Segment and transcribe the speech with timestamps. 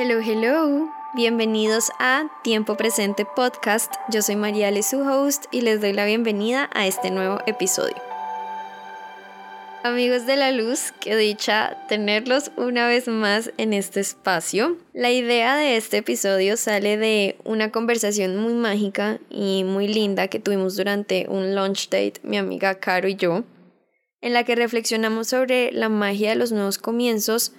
[0.00, 0.88] Hello, hello.
[1.12, 3.92] Bienvenidos a Tiempo Presente Podcast.
[4.08, 7.96] Yo soy Mariale, su host, y les doy la bienvenida a este nuevo episodio.
[9.82, 14.76] Amigos de la luz, qué dicha tenerlos una vez más en este espacio.
[14.92, 20.38] La idea de este episodio sale de una conversación muy mágica y muy linda que
[20.38, 23.42] tuvimos durante un lunch date mi amiga Caro y yo,
[24.20, 27.52] en la que reflexionamos sobre la magia de los nuevos comienzos,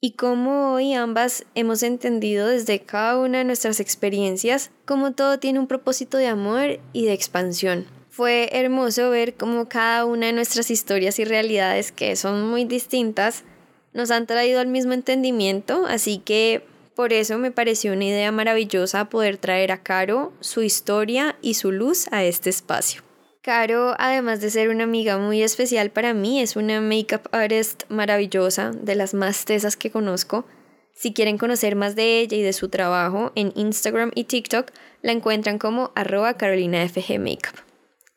[0.00, 5.58] y cómo hoy ambas hemos entendido desde cada una de nuestras experiencias cómo todo tiene
[5.58, 7.86] un propósito de amor y de expansión.
[8.08, 13.44] Fue hermoso ver cómo cada una de nuestras historias y realidades, que son muy distintas,
[13.92, 19.08] nos han traído al mismo entendimiento, así que por eso me pareció una idea maravillosa
[19.08, 23.07] poder traer a Caro su historia y su luz a este espacio.
[23.48, 28.72] Caro, además de ser una amiga muy especial para mí, es una makeup artist maravillosa,
[28.72, 30.44] de las más tesas que conozco.
[30.92, 35.12] Si quieren conocer más de ella y de su trabajo, en Instagram y TikTok la
[35.12, 37.56] encuentran como arroba carolinafgmakeup.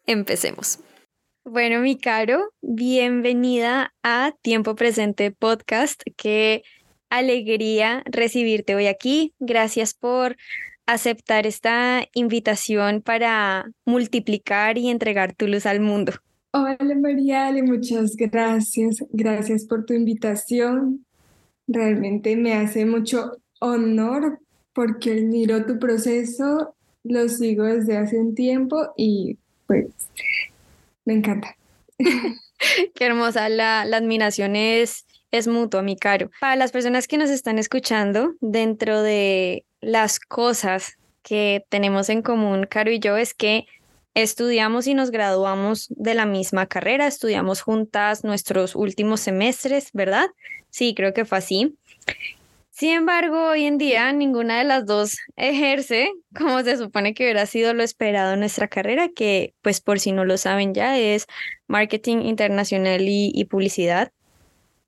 [0.06, 0.80] Empecemos.
[1.46, 6.02] Bueno, mi Caro, bienvenida a Tiempo Presente Podcast.
[6.18, 6.64] Qué
[7.10, 9.34] alegría recibirte hoy aquí.
[9.40, 10.36] Gracias por
[10.92, 16.14] aceptar esta invitación para multiplicar y entregar tu luz al mundo.
[16.54, 18.98] Hola Mariale, muchas gracias.
[19.12, 21.06] Gracias por tu invitación.
[21.68, 24.40] Realmente me hace mucho honor
[24.74, 29.88] porque admiro tu proceso, lo sigo desde hace un tiempo y pues
[31.06, 31.56] me encanta.
[32.96, 36.30] Qué hermosa, la, la admiración es, es mutua, mi caro.
[36.42, 42.66] Para las personas que nos están escuchando, dentro de las cosas que tenemos en común,
[42.70, 43.66] Caro y yo, es que
[44.14, 50.28] estudiamos y nos graduamos de la misma carrera, estudiamos juntas nuestros últimos semestres, ¿verdad?
[50.70, 51.76] Sí, creo que fue así.
[52.72, 57.46] Sin embargo, hoy en día ninguna de las dos ejerce como se supone que hubiera
[57.46, 61.28] sido lo esperado en nuestra carrera, que pues por si no lo saben ya es
[61.68, 64.12] marketing internacional y, y publicidad.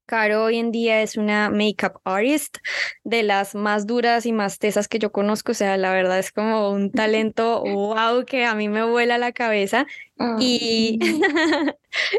[0.06, 2.58] Caro hoy en día es una makeup artist
[3.04, 5.54] de las más duras y más tesas que yo conozco.
[5.54, 9.32] O sea, la verdad es como un talento wow que a mí me vuela la
[9.32, 9.86] cabeza.
[10.40, 11.00] Y,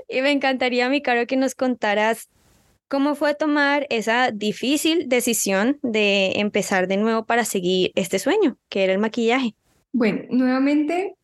[0.08, 2.28] y me encantaría, mi Caro, que nos contaras
[2.88, 8.84] cómo fue tomar esa difícil decisión de empezar de nuevo para seguir este sueño, que
[8.84, 9.54] era el maquillaje.
[9.92, 11.16] Bueno, nuevamente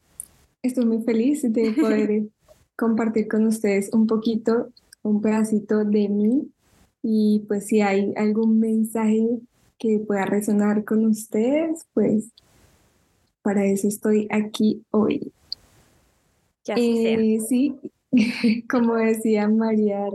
[0.62, 2.22] estoy muy feliz de poder
[2.76, 4.72] compartir con ustedes un poquito
[5.02, 6.50] un pedacito de mí
[7.02, 9.40] y pues si hay algún mensaje
[9.78, 12.30] que pueda resonar con ustedes, pues
[13.42, 15.32] para eso estoy aquí hoy.
[16.76, 17.76] Eh, sí,
[18.70, 20.06] como decía María,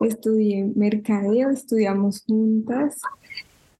[0.00, 3.00] estudié mercadeo, estudiamos juntas.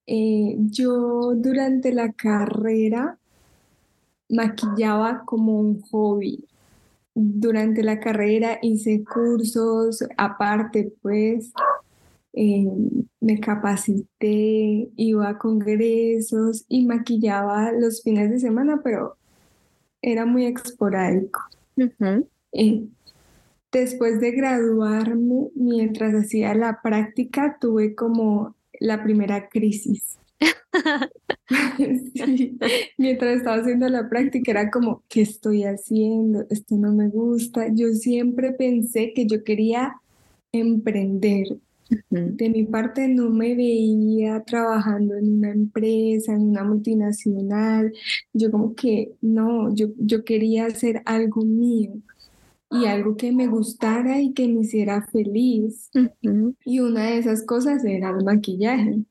[0.06, 3.19] Eh, yo durante la carrera
[4.28, 6.47] maquillaba como un hobby
[7.15, 11.53] durante la carrera hice cursos, aparte pues
[12.33, 12.67] eh,
[13.21, 19.17] me capacité, iba a congresos y maquillaba los fines de semana, pero
[20.00, 21.41] era muy esporádico.
[22.53, 22.87] Eh,
[23.71, 30.19] después de graduarme, mientras hacía la práctica, tuve como la primera crisis.
[32.99, 36.47] Mientras estaba haciendo la práctica era como, ¿qué estoy haciendo?
[36.51, 37.69] Esto no me gusta.
[37.73, 39.95] Yo siempre pensé que yo quería
[40.53, 41.47] emprender.
[42.09, 47.93] De mi parte no me veía trabajando en una empresa, en una multinacional.
[48.33, 51.93] Yo como que no, yo, yo quería hacer algo mío
[52.71, 55.91] y algo que me gustara y que me hiciera feliz.
[56.65, 59.05] Y una de esas cosas era el maquillaje.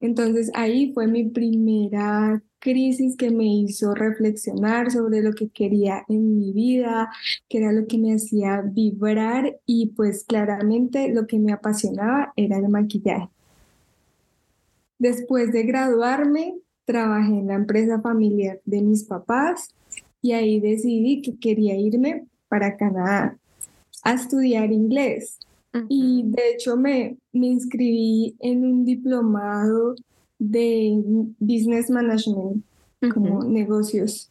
[0.00, 6.38] Entonces ahí fue mi primera crisis que me hizo reflexionar sobre lo que quería en
[6.38, 7.10] mi vida,
[7.48, 12.58] que era lo que me hacía vibrar y pues claramente lo que me apasionaba era
[12.58, 13.28] el maquillaje.
[14.98, 19.68] Después de graduarme, trabajé en la empresa familiar de mis papás
[20.20, 23.38] y ahí decidí que quería irme para Canadá
[24.02, 25.38] a estudiar inglés.
[25.88, 29.94] Y de hecho me, me inscribí en un diplomado
[30.38, 31.02] de
[31.38, 32.64] business management,
[33.12, 34.30] como negocios.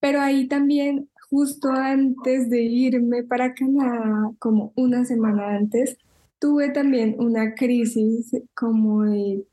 [0.00, 5.96] Pero ahí también, justo antes de irme para Canadá, como una semana antes,
[6.38, 9.44] tuve también una crisis como de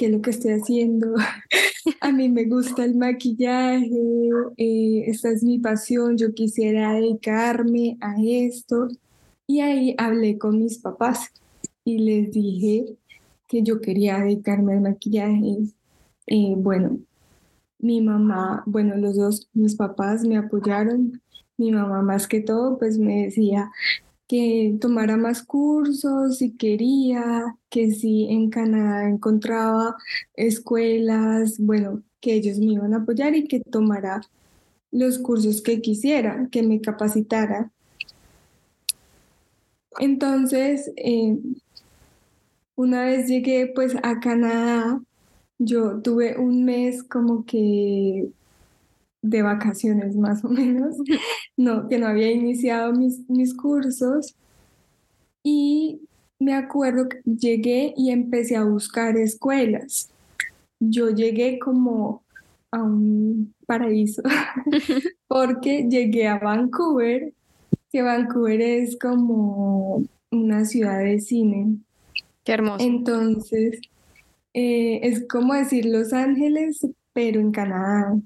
[0.00, 1.14] qué es lo que estoy haciendo.
[2.00, 3.90] A mí me gusta el maquillaje,
[4.56, 8.88] eh, esta es mi pasión, yo quisiera dedicarme a esto.
[9.46, 11.30] Y ahí hablé con mis papás
[11.84, 12.96] y les dije
[13.46, 15.58] que yo quería dedicarme al maquillaje.
[16.26, 16.98] Eh, bueno,
[17.78, 21.20] mi mamá, bueno, los dos, mis papás me apoyaron.
[21.58, 23.70] Mi mamá más que todo, pues me decía
[24.30, 29.96] que tomara más cursos si quería, que si en Canadá encontraba
[30.34, 34.20] escuelas, bueno, que ellos me iban a apoyar y que tomara
[34.92, 37.72] los cursos que quisiera, que me capacitara.
[39.98, 41.36] Entonces, eh,
[42.76, 45.02] una vez llegué pues a Canadá,
[45.58, 48.30] yo tuve un mes como que
[49.22, 50.94] de vacaciones más o menos,
[51.56, 54.34] no, que no había iniciado mis, mis cursos
[55.42, 56.00] y
[56.38, 60.10] me acuerdo que llegué y empecé a buscar escuelas.
[60.80, 62.24] Yo llegué como
[62.70, 64.22] a un paraíso
[65.28, 67.32] porque llegué a Vancouver,
[67.90, 71.76] que Vancouver es como una ciudad de cine.
[72.44, 72.84] Qué hermoso.
[72.84, 73.80] Entonces,
[74.54, 78.16] eh, es como decir Los Ángeles, pero en Canadá.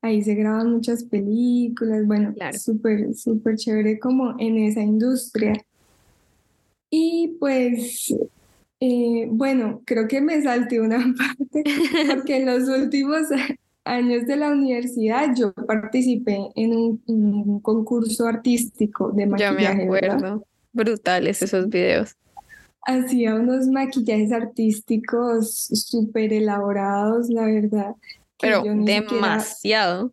[0.00, 5.54] Ahí se graban muchas películas, bueno, súper, súper chévere como en esa industria.
[6.88, 8.14] Y pues,
[8.80, 11.64] eh, bueno, creo que me salté una parte,
[12.08, 13.22] porque en los últimos
[13.84, 19.62] años de la universidad yo participé en un, concurso artístico de maquillaje.
[19.62, 20.44] Yo me acuerdo.
[20.72, 22.14] Brutales esos videos
[22.88, 27.94] hacía unos maquillajes artísticos súper elaborados, la verdad.
[28.40, 30.12] Pero demasiado.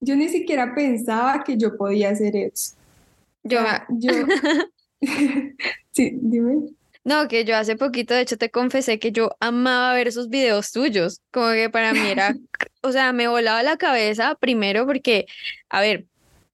[0.00, 2.74] yo ni siquiera pensaba que yo podía hacer eso.
[3.42, 4.12] Yo, yo,
[5.92, 6.70] sí, dime.
[7.02, 10.70] No, que yo hace poquito, de hecho, te confesé que yo amaba ver esos videos
[10.70, 11.22] tuyos.
[11.32, 12.36] Como que para mí era,
[12.82, 15.26] o sea, me volaba la cabeza primero porque,
[15.70, 16.06] a ver,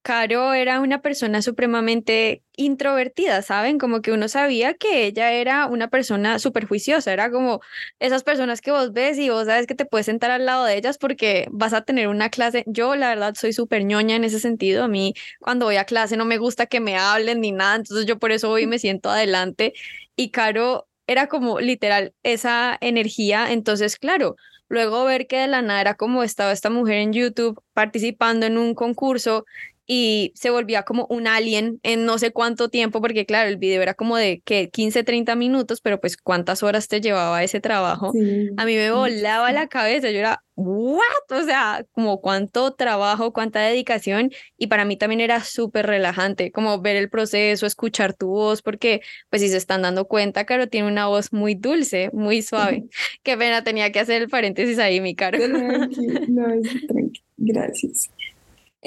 [0.07, 3.77] Caro era una persona supremamente introvertida, ¿saben?
[3.77, 7.61] Como que uno sabía que ella era una persona súper juiciosa, era como
[7.99, 10.77] esas personas que vos ves y vos sabes que te puedes sentar al lado de
[10.77, 12.63] ellas porque vas a tener una clase.
[12.69, 14.85] Yo, la verdad, soy súper ñoña en ese sentido.
[14.85, 18.07] A mí, cuando voy a clase, no me gusta que me hablen ni nada, entonces
[18.07, 19.73] yo por eso voy y me siento adelante.
[20.15, 24.37] Y Caro era como literal esa energía, entonces, claro.
[24.69, 28.59] Luego ver que de la nada era como estaba esta mujer en YouTube participando en
[28.59, 29.45] un concurso
[29.87, 33.83] y se volvía como un alien en no sé cuánto tiempo, porque claro, el video
[33.83, 38.13] era como de que 15, 30 minutos, pero pues cuántas horas te llevaba ese trabajo.
[38.57, 41.01] A mí me volaba la cabeza, yo era, ¿what?
[41.31, 46.81] O sea, como cuánto trabajo, cuánta dedicación, y para mí también era súper relajante, como
[46.81, 50.89] ver el proceso, escuchar tu voz, porque pues si se están dando cuenta, Caro tiene
[50.89, 52.85] una voz muy dulce, muy suave.
[53.23, 55.39] Qué pena, tenía que hacer el paréntesis ahí, mi Caro.
[56.29, 56.47] No,
[57.37, 58.11] Gracias.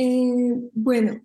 [0.01, 1.19] Eh, bueno,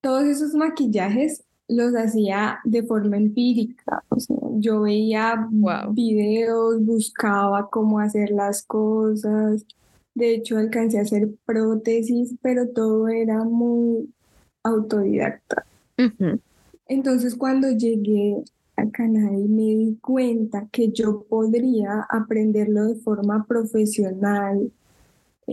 [0.00, 4.02] todos esos maquillajes los hacía de forma empírica.
[4.08, 5.48] O sea, yo veía
[5.92, 9.64] videos, buscaba cómo hacer las cosas.
[10.12, 14.12] De hecho, alcancé a hacer prótesis, pero todo era muy
[14.64, 15.64] autodidacta.
[16.88, 18.42] Entonces, cuando llegué
[18.74, 24.72] a Canadá y me di cuenta que yo podría aprenderlo de forma profesional,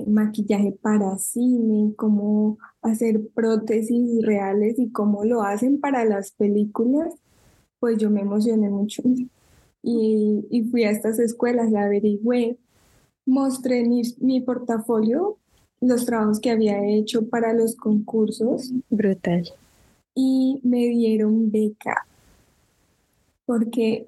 [0.08, 7.14] maquillaje para cine, cómo hacer prótesis reales y cómo lo hacen para las películas,
[7.80, 9.04] pues yo me emocioné mucho.
[9.82, 12.58] Y, y fui a estas escuelas, la averigüé,
[13.26, 15.38] mostré mi, mi portafolio,
[15.82, 18.72] los trabajos que había hecho para los concursos.
[18.90, 19.50] Brutal.
[20.16, 22.06] Y me dieron beca,
[23.46, 24.08] porque,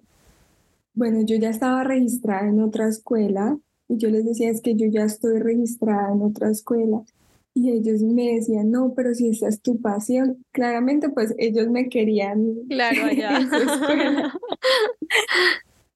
[0.93, 3.57] bueno, yo ya estaba registrada en otra escuela
[3.91, 7.03] y yo les decía, es que yo ya estoy registrada en otra escuela.
[7.53, 11.89] Y ellos me decían, no, pero si esa es tu pasión, claramente pues ellos me
[11.89, 13.50] querían claro, allá.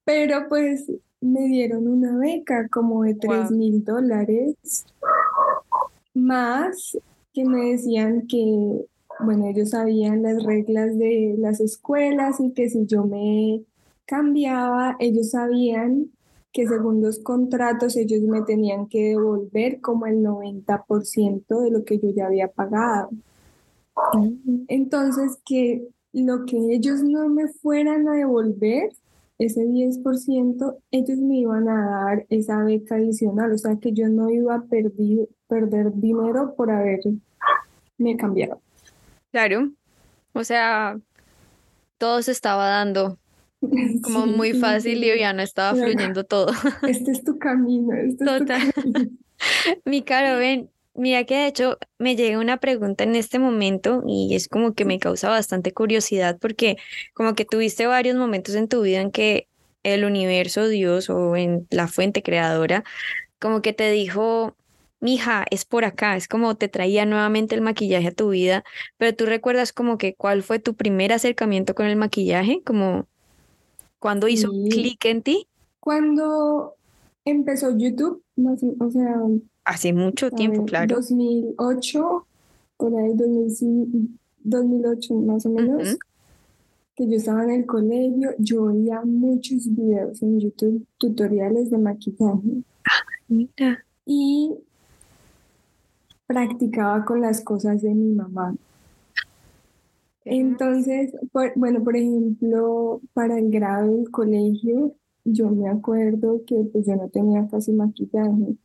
[0.03, 4.55] pero pues me dieron una beca como de tres mil dólares,
[6.13, 6.97] más
[7.33, 8.85] que me decían que,
[9.21, 13.63] bueno, ellos sabían las reglas de las escuelas y que si yo me
[14.05, 16.11] cambiaba, ellos sabían
[16.55, 21.99] que según los contratos ellos me tenían que devolver como el 90% de lo que
[21.99, 23.09] yo ya había pagado.
[24.69, 28.89] Entonces, que lo que ellos no me fueran a devolver,
[29.37, 34.29] ese 10%, ellos me iban a dar esa beca adicional, o sea que yo no
[34.29, 37.19] iba a perder, perder dinero por haberme
[38.17, 38.61] cambiado.
[39.29, 39.71] Claro,
[40.31, 40.97] o sea,
[41.97, 43.17] todo se estaba dando
[44.01, 46.51] como muy fácil y ya no estaba fluyendo todo.
[46.87, 47.93] Este es tu camino.
[47.95, 48.61] Este Total.
[49.85, 54.33] Mi caro, ven, mira que de hecho me llega una pregunta en este momento y
[54.33, 56.77] es como que me causa bastante curiosidad porque
[57.13, 59.47] como que tuviste varios momentos en tu vida en que
[59.83, 62.83] el universo, Dios o en la fuente creadora,
[63.39, 64.57] como que te dijo,
[64.99, 68.63] mija, es por acá, es como te traía nuevamente el maquillaje a tu vida,
[68.97, 73.07] pero tú recuerdas como que cuál fue tu primer acercamiento con el maquillaje, como
[74.05, 75.47] cuando hizo clic en ti.
[75.79, 76.75] Cuando
[77.25, 79.19] empezó YouTube, o sea,
[79.63, 80.97] hace mucho tiempo, claro.
[80.97, 82.27] 2008,
[82.77, 85.97] por ahí 2008 más o menos
[86.95, 92.61] que yo estaba en el colegio, yo veía muchos videos en YouTube, tutoriales de maquillaje.
[93.27, 93.83] mira.
[94.05, 94.51] Y
[96.27, 98.55] practicaba con las cosas de mi mamá.
[100.25, 101.13] Entonces,
[101.55, 107.09] bueno, por ejemplo, para el grado del colegio, yo me acuerdo que pues yo no
[107.09, 108.57] tenía casi maquillaje.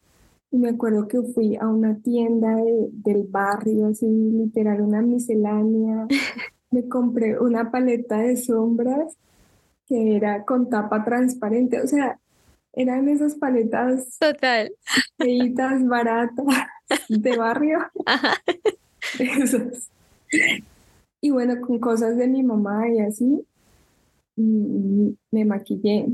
[0.50, 6.06] Y me acuerdo que fui a una tienda del barrio, así literal, una miscelánea.
[6.72, 9.16] Me compré una paleta de sombras
[9.86, 12.20] que era con tapa transparente, o sea,
[12.72, 14.70] eran esas paletas total.
[15.18, 16.46] feitas, baratas
[17.08, 17.78] de barrio.
[21.20, 23.44] Y bueno, con cosas de mi mamá y así,
[24.36, 26.08] me maquillé.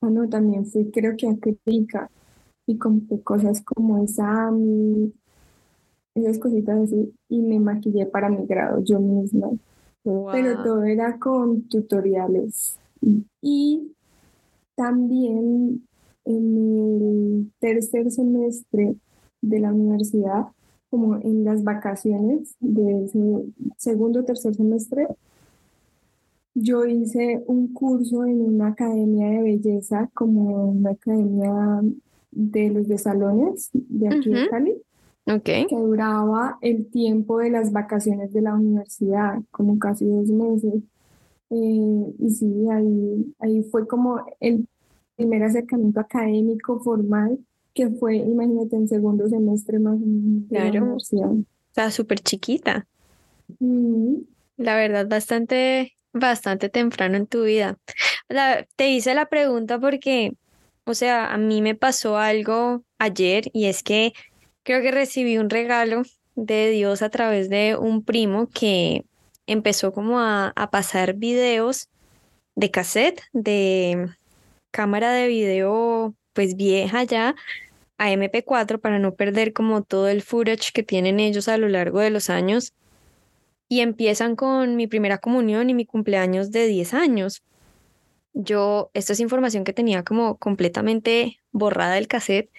[0.00, 2.10] Bueno, también fui creo que a Critica
[2.66, 4.50] y compré cosas como esa
[6.14, 9.50] esas cositas así, y me maquillé para mi grado yo misma.
[10.02, 12.78] Pero todo era con tutoriales.
[13.40, 13.92] Y
[14.74, 15.86] también
[16.24, 18.96] en el tercer semestre
[19.40, 20.46] de la universidad,
[20.90, 23.44] como en las vacaciones de ese
[23.76, 25.06] segundo o tercer semestre,
[26.54, 31.80] yo hice un curso en una academia de belleza, como una academia
[32.32, 34.82] de los de salones de aquí de Cali
[35.38, 40.82] que duraba el tiempo de las vacaciones de la universidad, como casi dos meses.
[41.50, 44.66] Eh, y sí, ahí, ahí fue como el
[45.16, 47.38] primer acercamiento académico formal
[47.74, 51.30] que fue, imagínate, en segundo semestre más de la universidad.
[51.68, 52.86] Estaba súper chiquita.
[54.56, 57.78] La verdad, bastante, bastante temprano en tu vida.
[58.76, 60.36] te hice la pregunta porque,
[60.84, 64.12] o sea, a mí me pasó algo ayer y es que
[64.62, 66.02] Creo que recibí un regalo
[66.34, 69.04] de Dios a través de un primo que
[69.46, 71.88] empezó como a, pasar videos
[72.54, 74.10] de cassette, de
[74.70, 77.34] cámara de video pues vieja ya
[77.98, 82.00] a MP4 para no perder como todo el footage que tienen ellos a lo largo
[82.00, 82.72] de los años.
[83.68, 87.42] Y empiezan con mi primera comunión y mi cumpleaños de 10 años.
[88.32, 92.50] Yo, esto es información que tenía como completamente borrada del cassette,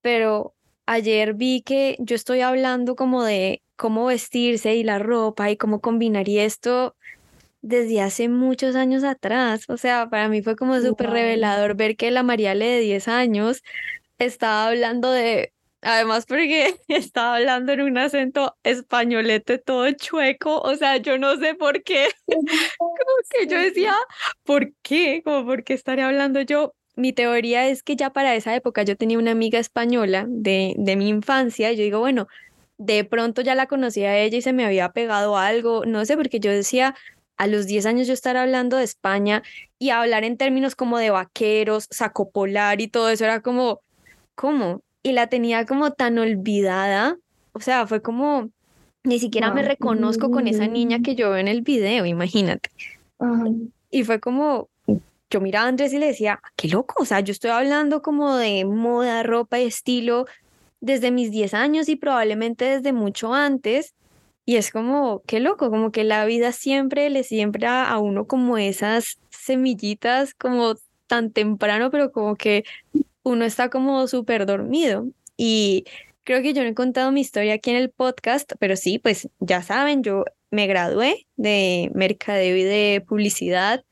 [0.00, 0.54] pero
[0.86, 5.80] ayer vi que yo estoy hablando como de cómo vestirse y la ropa y cómo
[5.80, 6.96] combinar y esto
[7.62, 9.64] desde hace muchos años atrás.
[9.68, 13.62] O sea, para mí fue como súper revelador ver que la Mariale de 10 años
[14.18, 20.98] estaba hablando de, además porque estaba hablando en un acento españolete todo chueco, o sea,
[20.98, 22.08] yo no sé por qué,
[22.78, 22.90] como
[23.30, 23.94] que yo decía,
[24.44, 25.22] ¿por qué?
[25.24, 28.96] Como, ¿por qué estaría hablando yo mi teoría es que ya para esa época yo
[28.96, 32.28] tenía una amiga española de, de mi infancia y yo digo, bueno,
[32.76, 36.16] de pronto ya la conocía a ella y se me había pegado algo, no sé,
[36.16, 36.94] porque yo decía,
[37.42, 39.42] a los 10 años yo estar hablando de España
[39.80, 43.80] y hablar en términos como de vaqueros, saco polar y todo eso era como,
[44.36, 44.82] ¿cómo?
[45.02, 47.18] Y la tenía como tan olvidada,
[47.52, 48.50] o sea, fue como,
[49.02, 52.70] ni siquiera me reconozco con esa niña que yo veo en el video, imagínate.
[53.90, 54.68] Y fue como,
[55.28, 58.02] yo miraba a Andrés y le decía, ah, qué loco, o sea, yo estoy hablando
[58.02, 60.26] como de moda, ropa y estilo
[60.80, 63.94] desde mis 10 años y probablemente desde mucho antes.
[64.44, 68.58] Y es como, qué loco, como que la vida siempre le siembra a uno como
[68.58, 70.74] esas semillitas como
[71.06, 72.64] tan temprano, pero como que
[73.22, 75.06] uno está como súper dormido.
[75.36, 75.84] Y
[76.24, 79.28] creo que yo no he contado mi historia aquí en el podcast, pero sí, pues
[79.40, 83.84] ya saben, yo me gradué de mercadeo y de publicidad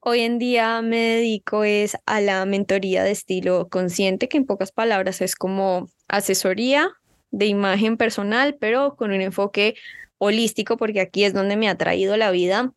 [0.00, 4.72] Hoy en día me dedico es a la mentoría de estilo consciente, que en pocas
[4.72, 6.90] palabras es como asesoría
[7.32, 9.74] de imagen personal, pero con un enfoque
[10.18, 12.72] holístico, porque aquí es donde me ha traído la vida.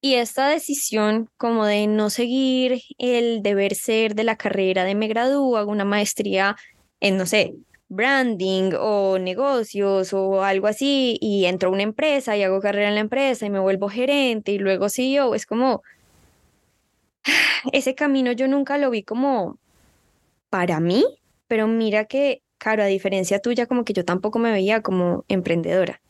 [0.00, 5.08] Y esta decisión como de no seguir el deber ser de la carrera de me
[5.08, 6.56] gradúo, hago una maestría
[7.00, 7.54] en, no sé,
[7.88, 12.94] branding o negocios o algo así y entro a una empresa y hago carrera en
[12.94, 15.82] la empresa y me vuelvo gerente y luego CEO, es como
[17.72, 19.58] ese camino yo nunca lo vi como
[20.50, 21.04] para mí,
[21.48, 26.00] pero mira que, claro, a diferencia tuya, como que yo tampoco me veía como emprendedora.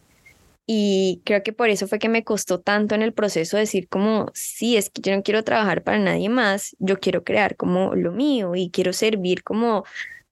[0.66, 4.26] Y creo que por eso fue que me costó tanto en el proceso decir como,
[4.34, 8.12] sí, es que yo no quiero trabajar para nadie más, yo quiero crear como lo
[8.12, 9.84] mío y quiero servir como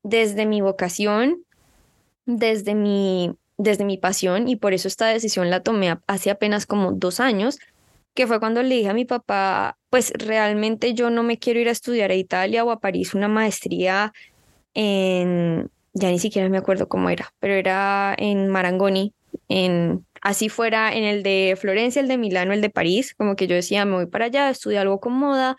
[0.03, 1.43] desde mi vocación,
[2.27, 6.93] desde mi, desde mi pasión y por eso esta decisión la tomé hace apenas como
[6.93, 7.59] dos años,
[8.15, 11.69] que fue cuando le dije a mi papá, pues realmente yo no me quiero ir
[11.69, 14.13] a estudiar a Italia o a París una maestría
[14.75, 19.13] en, ya ni siquiera me acuerdo cómo era, pero era en Marangoni,
[19.49, 23.47] en así fuera en el de Florencia, el de Milano, el de París, como que
[23.47, 25.57] yo decía, me voy para allá, estudio algo con moda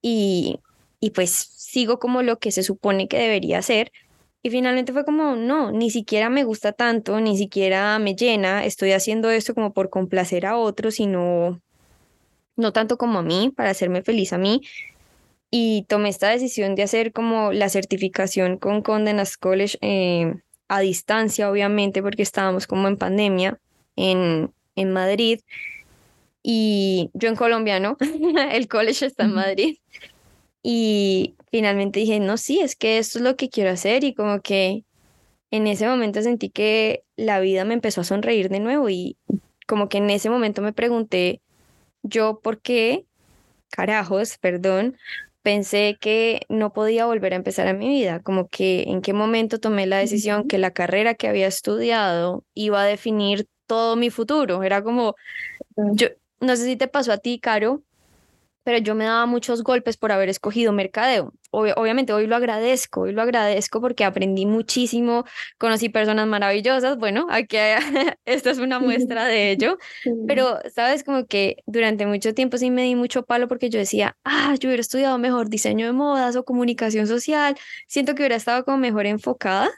[0.00, 0.60] y,
[1.00, 3.92] y pues sigo como lo que se supone que debería hacer.
[4.44, 8.92] Y finalmente fue como, no, ni siquiera me gusta tanto, ni siquiera me llena, estoy
[8.92, 11.60] haciendo esto como por complacer a otros, sino
[12.56, 14.62] no tanto como a mí, para hacerme feliz a mí.
[15.54, 20.34] Y tomé esta decisión de hacer como la certificación con Condenas College eh,
[20.68, 23.60] a distancia, obviamente, porque estábamos como en pandemia
[23.94, 25.40] en, en Madrid.
[26.42, 27.98] Y yo en Colombia, ¿no?
[28.50, 29.76] El college está en Madrid.
[30.62, 34.40] Y finalmente dije, no, sí, es que esto es lo que quiero hacer y como
[34.40, 34.84] que
[35.50, 39.18] en ese momento sentí que la vida me empezó a sonreír de nuevo y
[39.66, 41.42] como que en ese momento me pregunté,
[42.02, 43.04] yo por qué,
[43.70, 44.96] carajos, perdón,
[45.42, 49.58] pensé que no podía volver a empezar a mi vida, como que en qué momento
[49.60, 54.62] tomé la decisión que la carrera que había estudiado iba a definir todo mi futuro.
[54.62, 55.14] Era como,
[55.76, 56.08] yo
[56.40, 57.82] no sé si te pasó a ti, Caro,
[58.64, 61.32] pero yo me daba muchos golpes por haber escogido mercadeo.
[61.50, 65.24] obviamente hoy lo agradezco, hoy lo agradezco porque aprendí muchísimo,
[65.58, 67.56] conocí personas maravillosas, bueno, aquí
[68.24, 69.78] esta es una muestra de ello,
[70.26, 74.16] pero sabes como que durante mucho tiempo sí me di mucho palo porque yo decía,
[74.24, 77.56] ah, yo hubiera estudiado mejor diseño de modas o comunicación social,
[77.88, 79.70] siento que hubiera estado como mejor enfocada.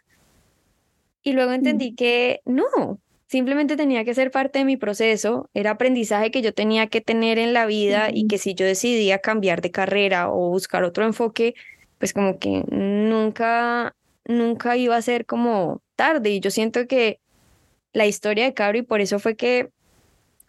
[1.26, 6.30] Y luego entendí que no, simplemente tenía que ser parte de mi proceso, era aprendizaje
[6.30, 9.70] que yo tenía que tener en la vida y que si yo decidía cambiar de
[9.70, 11.54] carrera o buscar otro enfoque,
[11.98, 13.94] pues como que nunca,
[14.24, 16.30] nunca iba a ser como tarde.
[16.30, 17.20] Y yo siento que
[17.92, 19.70] la historia de Cabri, por eso fue que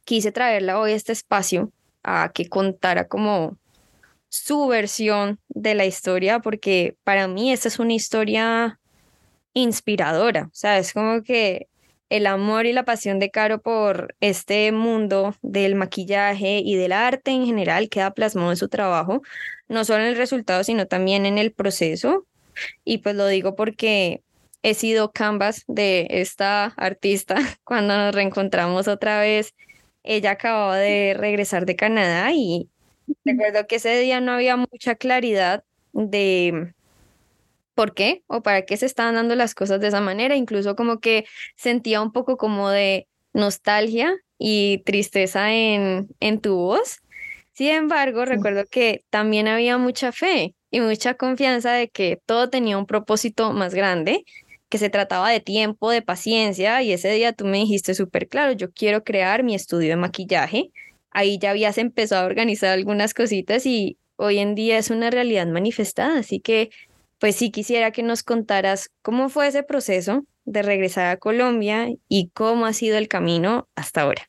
[0.04, 1.72] quise traerla hoy a este espacio,
[2.04, 3.58] a que contara como
[4.30, 8.80] su versión de la historia, porque para mí esta es una historia
[9.54, 11.68] inspiradora, o sea, es como que
[12.16, 17.32] el amor y la pasión de Caro por este mundo del maquillaje y del arte
[17.32, 19.22] en general queda plasmado en su trabajo,
[19.68, 22.26] no solo en el resultado, sino también en el proceso.
[22.86, 24.24] Y pues lo digo porque
[24.64, 29.54] he sido canvas de esta artista cuando nos reencontramos otra vez.
[30.04, 32.70] Ella acababa de regresar de Canadá y
[33.26, 36.74] recuerdo que ese día no había mucha claridad de
[37.76, 40.36] por qué o para qué se estaban dando las cosas de esa manera.
[40.36, 47.02] Incluso como que sentía un poco como de nostalgia y tristeza en, en tu voz.
[47.54, 52.78] Sin embargo, recuerdo que también había mucha fe y mucha confianza de que todo tenía
[52.78, 54.26] un propósito más grande,
[54.68, 58.52] que se trataba de tiempo, de paciencia, y ese día tú me dijiste súper claro,
[58.52, 60.72] yo quiero crear mi estudio de maquillaje.
[61.12, 65.48] Ahí ya habías empezado a organizar algunas cositas y hoy en día es una realidad
[65.48, 66.72] manifestada, así que
[67.26, 72.30] pues sí quisiera que nos contaras cómo fue ese proceso de regresar a Colombia y
[72.36, 74.22] cómo ha sido el camino hasta ahora.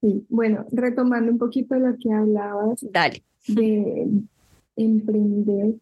[0.00, 3.22] Sí, bueno, retomando un poquito lo que hablabas Dale.
[3.48, 4.08] de
[4.76, 5.74] emprender,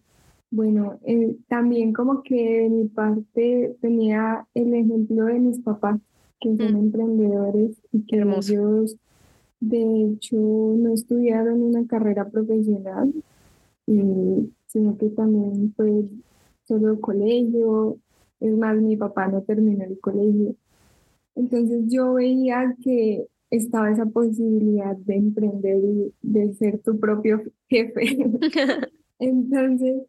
[0.50, 6.00] bueno, eh, también como que de mi parte tenía el ejemplo de mis papás,
[6.40, 6.78] que son mm.
[6.78, 8.96] emprendedores y que ellos,
[9.60, 13.14] de hecho, no estudiaron una carrera profesional
[13.86, 16.04] y sino que también fue
[16.64, 17.98] solo colegio,
[18.40, 20.56] es más, mi papá no terminó el colegio.
[21.34, 28.16] Entonces yo veía que estaba esa posibilidad de emprender y de ser tu propio jefe.
[29.18, 30.02] Entonces,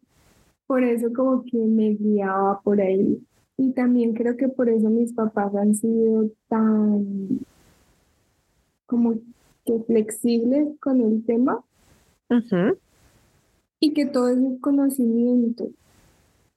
[0.66, 3.22] por eso como que me guiaba por ahí.
[3.56, 7.40] Y también creo que por eso mis papás han sido tan
[8.86, 9.14] como
[9.64, 11.62] que flexibles con el tema
[13.80, 15.68] y que todo es un conocimiento.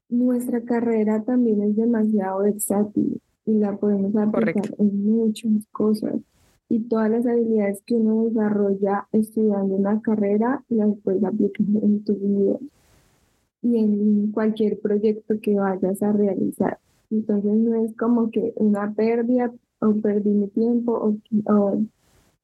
[0.09, 6.15] Nuestra carrera también es demasiado versátil y la podemos aplicar en muchas cosas.
[6.69, 12.15] Y todas las habilidades que uno desarrolla estudiando una carrera las puedes aplicar en tu
[12.15, 12.57] vida
[13.61, 16.79] y en cualquier proyecto que vayas a realizar.
[17.09, 21.81] Entonces no es como que una pérdida o perdí mi tiempo o, o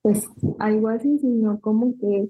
[0.01, 0.27] pues
[0.59, 2.29] algo así, sino como que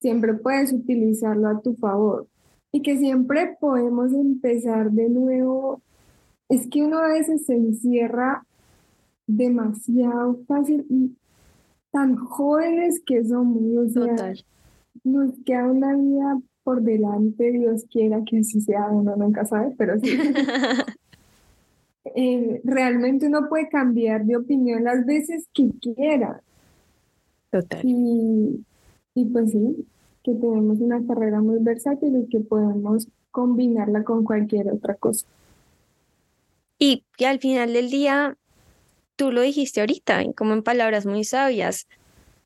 [0.00, 2.26] siempre puedes utilizarlo a tu favor
[2.72, 5.82] y que siempre podemos empezar de nuevo.
[6.48, 8.44] Es que uno a veces se encierra
[9.26, 11.16] demasiado fácil y
[11.90, 13.62] tan jóvenes que somos.
[13.76, 14.44] O sea, Total.
[15.04, 19.98] Nos queda una vida por delante, Dios quiera que así sea, uno nunca sabe, pero
[19.98, 20.10] sí.
[22.14, 26.42] Eh, realmente uno puede cambiar de opinión las veces que quiera.
[27.50, 27.80] Total.
[27.84, 28.64] Y,
[29.18, 29.84] y pues sí,
[30.22, 35.26] que tenemos una carrera muy versátil y que podemos combinarla con cualquier otra cosa.
[36.78, 38.36] Y, al final del día,
[39.16, 41.88] tú lo dijiste ahorita, como en palabras muy sabias,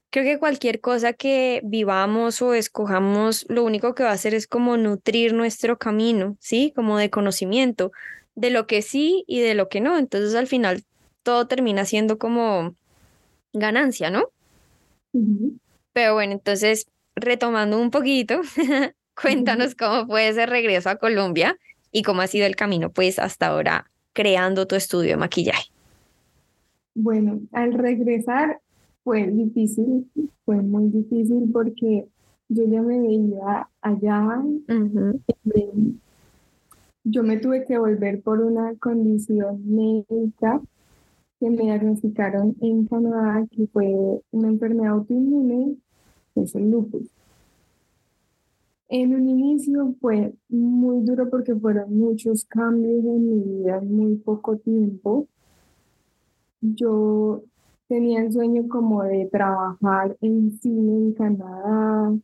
[0.08, 4.46] creo que cualquier cosa que vivamos o escojamos, lo único que va a hacer es
[4.46, 6.72] como nutrir nuestro camino, ¿sí?
[6.74, 7.92] Como de conocimiento
[8.35, 9.98] de lo que sí y de lo que no.
[9.98, 10.85] Entonces al final
[11.22, 12.74] todo termina siendo como
[13.52, 14.30] ganancia, ¿no?
[15.92, 18.40] Pero bueno, entonces retomando un poquito,
[19.20, 21.57] cuéntanos cómo fue ese regreso a Colombia
[21.90, 25.70] y cómo ha sido el camino pues hasta ahora creando tu estudio de maquillaje.
[26.94, 28.61] Bueno, al regresar
[29.05, 30.11] fue difícil,
[30.44, 32.07] fue muy difícil porque
[32.48, 34.42] yo ya me veía allá,
[37.05, 40.61] yo me tuve que volver por una condición médica
[41.42, 43.92] que me diagnosticaron en Canadá, que fue
[44.31, 45.76] una enfermedad autoinmune,
[46.37, 47.11] es el lupus.
[48.88, 54.14] En un inicio fue muy duro porque fueron muchos cambios en mi vida en muy
[54.18, 55.26] poco tiempo.
[56.61, 57.42] Yo
[57.88, 62.14] tenía el sueño como de trabajar en cine en Canadá,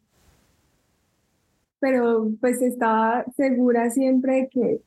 [1.81, 4.81] pero pues estaba segura siempre que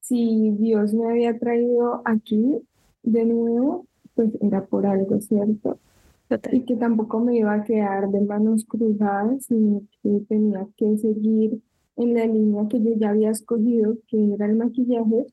[0.00, 2.62] si Dios me había traído aquí
[3.02, 5.78] de nuevo, pues era por algo cierto.
[6.52, 11.60] Y que tampoco me iba a quedar de manos cruzadas, sino que tenía que seguir
[11.96, 15.26] en la línea que yo ya había escogido, que era el maquillaje,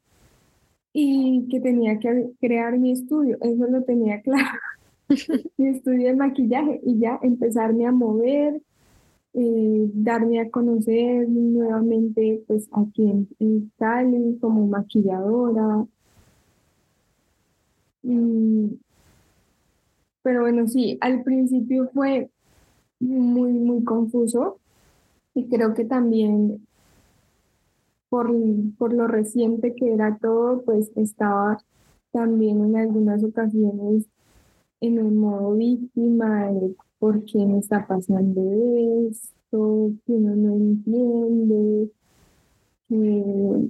[0.99, 3.37] y que tenía que crear mi estudio.
[3.41, 4.59] Eso lo tenía claro.
[5.57, 8.61] mi estudio de maquillaje y ya empezarme a mover,
[9.33, 15.85] eh, darme a conocer nuevamente pues aquí en, Cali como maquilladora.
[20.21, 22.29] Pero bueno, sí, al principio fue
[22.99, 24.59] muy, muy confuso
[25.33, 26.67] y creo que también
[28.09, 28.33] por,
[28.77, 31.57] por lo reciente que era todo, pues estaba
[32.11, 34.05] también en algunas ocasiones
[34.81, 38.41] en el modo víctima, de por qué me está pasando
[39.09, 41.91] esto, que uno no entiende,
[42.87, 43.69] que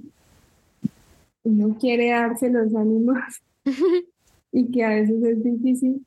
[1.44, 3.18] uno quiere darse los ánimos
[4.52, 6.06] y que a veces es difícil,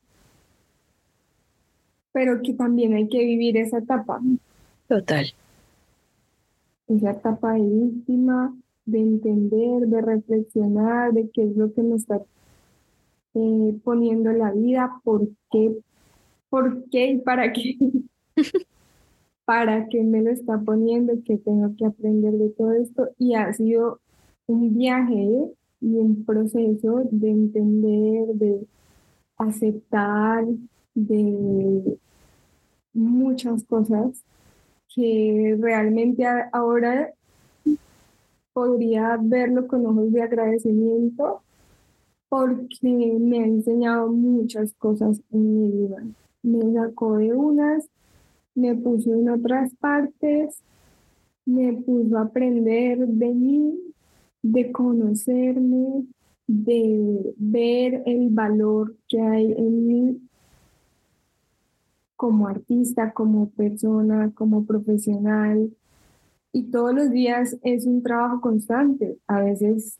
[2.12, 4.20] pero que también hay que vivir esa etapa.
[4.88, 5.26] Total.
[6.88, 12.20] Esa etapa de víctima, de entender, de reflexionar, de qué es lo que me está
[13.34, 15.78] eh, poniendo la vida, por qué
[16.52, 17.78] ¿Por qué y para qué?
[19.46, 21.14] ¿Para qué me lo está poniendo?
[21.24, 23.08] ¿Qué tengo que aprender de todo esto?
[23.16, 24.00] Y ha sido
[24.46, 25.50] un viaje
[25.82, 28.66] y un proceso de entender, de
[29.36, 30.46] aceptar,
[30.94, 31.98] de
[32.94, 34.22] muchas cosas
[34.94, 37.12] que realmente ahora
[38.52, 41.42] podría verlo con ojos de agradecimiento
[42.28, 46.02] porque me ha enseñado muchas cosas en mi vida.
[46.42, 47.88] Me sacó de unas,
[48.54, 50.62] me puso en otras partes,
[51.44, 53.91] me puso a aprender de mí,
[54.42, 56.04] de conocerme,
[56.46, 60.28] de ver el valor que hay en mí
[62.16, 65.70] como artista, como persona, como profesional.
[66.52, 69.18] Y todos los días es un trabajo constante.
[69.26, 69.98] A veces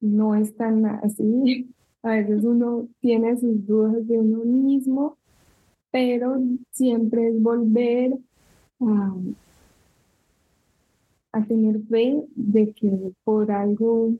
[0.00, 1.68] no es tan así.
[2.02, 5.18] A veces uno tiene sus dudas de uno mismo
[5.90, 8.16] pero siempre es volver
[8.80, 9.14] a,
[11.46, 14.12] tener fe de que por algo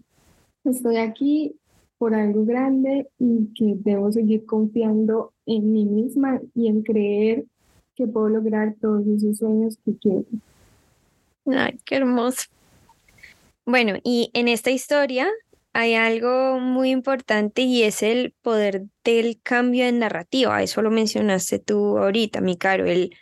[0.64, 1.54] estoy aquí,
[1.98, 7.44] por algo grande y que debo seguir confiando en mí misma y en creer
[7.94, 10.24] que puedo lograr todos esos sueños que quiero.
[11.46, 12.44] Ay, qué hermoso.
[13.66, 15.28] Bueno, y en esta historia
[15.72, 20.62] hay algo muy importante y es el poder del cambio de narrativa.
[20.62, 23.14] Eso lo mencionaste tú ahorita, mi caro, el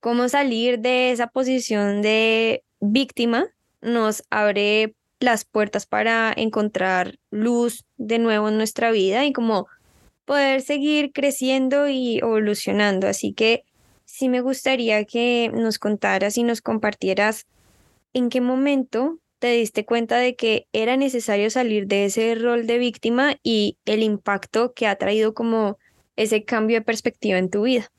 [0.00, 3.46] cómo salir de esa posición de víctima
[3.80, 9.66] nos abre las puertas para encontrar luz de nuevo en nuestra vida y como
[10.24, 13.06] poder seguir creciendo y evolucionando.
[13.06, 13.64] Así que
[14.04, 17.46] sí me gustaría que nos contaras y nos compartieras
[18.12, 22.78] en qué momento te diste cuenta de que era necesario salir de ese rol de
[22.78, 25.78] víctima y el impacto que ha traído como
[26.16, 27.90] ese cambio de perspectiva en tu vida?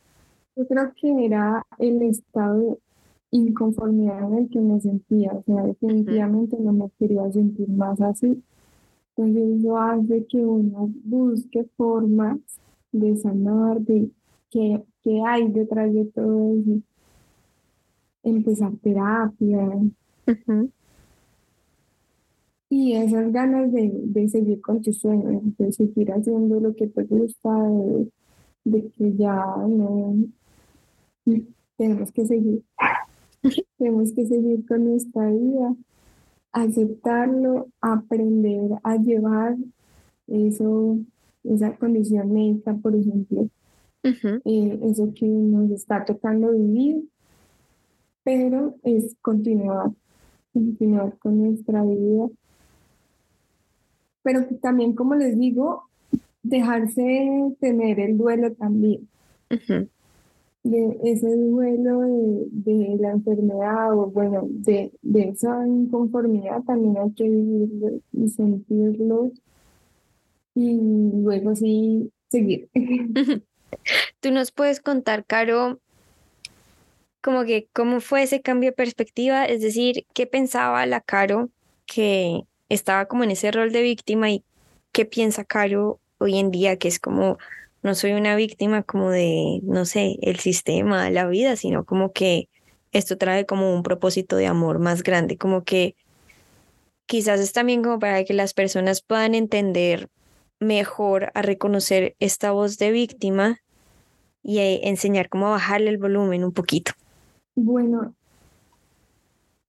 [0.55, 2.79] Yo creo que era el estado
[3.35, 8.41] inconformidad en el que me sentía, o sea, definitivamente no me quería sentir más así.
[9.15, 12.39] Entonces eso hace que uno busque formas
[12.91, 14.09] de sanar, de
[14.49, 16.81] qué, qué hay detrás de todo eso.
[18.23, 19.81] Empezar terapia.
[22.69, 27.03] Y esas ganas de, de, seguir con tus sueños, de seguir haciendo lo que te
[27.03, 28.11] gusta, de,
[28.65, 30.15] de que ya no
[31.77, 32.63] tenemos que seguir.
[33.77, 35.75] tenemos que seguir con nuestra vida,
[36.51, 39.55] aceptarlo, aprender a llevar
[40.27, 40.99] eso,
[41.43, 43.49] esa condición médica, por ejemplo,
[44.03, 47.03] eh, eso que nos está tocando vivir,
[48.23, 49.91] pero es continuar,
[50.53, 52.29] continuar con nuestra vida.
[54.23, 55.83] Pero también, como les digo,
[56.41, 59.07] dejarse tener el duelo también.
[60.65, 67.29] De ese duelo de, la enfermedad o bueno, de, de esa inconformidad también hay que
[67.29, 69.31] vivirlo y sentirlo
[70.55, 70.79] y
[71.21, 72.69] luego sí seguir.
[74.19, 75.79] Tú nos puedes contar, Caro,
[77.21, 81.49] como que cómo fue ese cambio de perspectiva, es decir, qué pensaba la Caro
[81.85, 84.43] que estaba como en ese rol de víctima y
[84.91, 87.37] qué piensa Caro hoy en día, que es como,
[87.85, 92.49] no soy una víctima como de, no sé, el sistema, la vida, sino como que
[92.91, 95.95] esto trae como un propósito de amor más grande, como que
[97.05, 100.09] quizás es también como para que las personas puedan entender
[100.59, 103.59] mejor a reconocer esta voz de víctima
[104.41, 106.93] y enseñar cómo bajarle el volumen un poquito.
[107.53, 108.15] Bueno,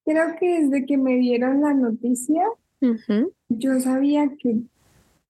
[0.07, 2.45] creo que desde que me dieron la noticia,
[3.51, 4.57] yo sabía que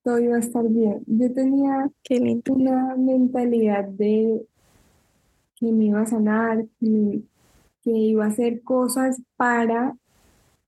[0.07, 1.03] todo iba a estar bien.
[1.09, 1.91] Yo tenía
[2.49, 4.47] una mentalidad de
[5.57, 7.23] que me iba a sanar, que,
[7.83, 9.97] que iba a hacer cosas para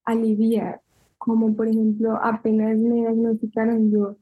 [0.04, 0.80] aliviar,
[1.18, 4.16] como por ejemplo apenas me diagnosticaron yo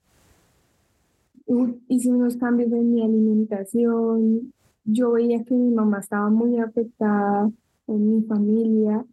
[1.88, 4.52] hice unos cambios en mi alimentación,
[4.84, 7.50] yo veía que mi mamá estaba muy afectada
[7.86, 9.06] en mi familia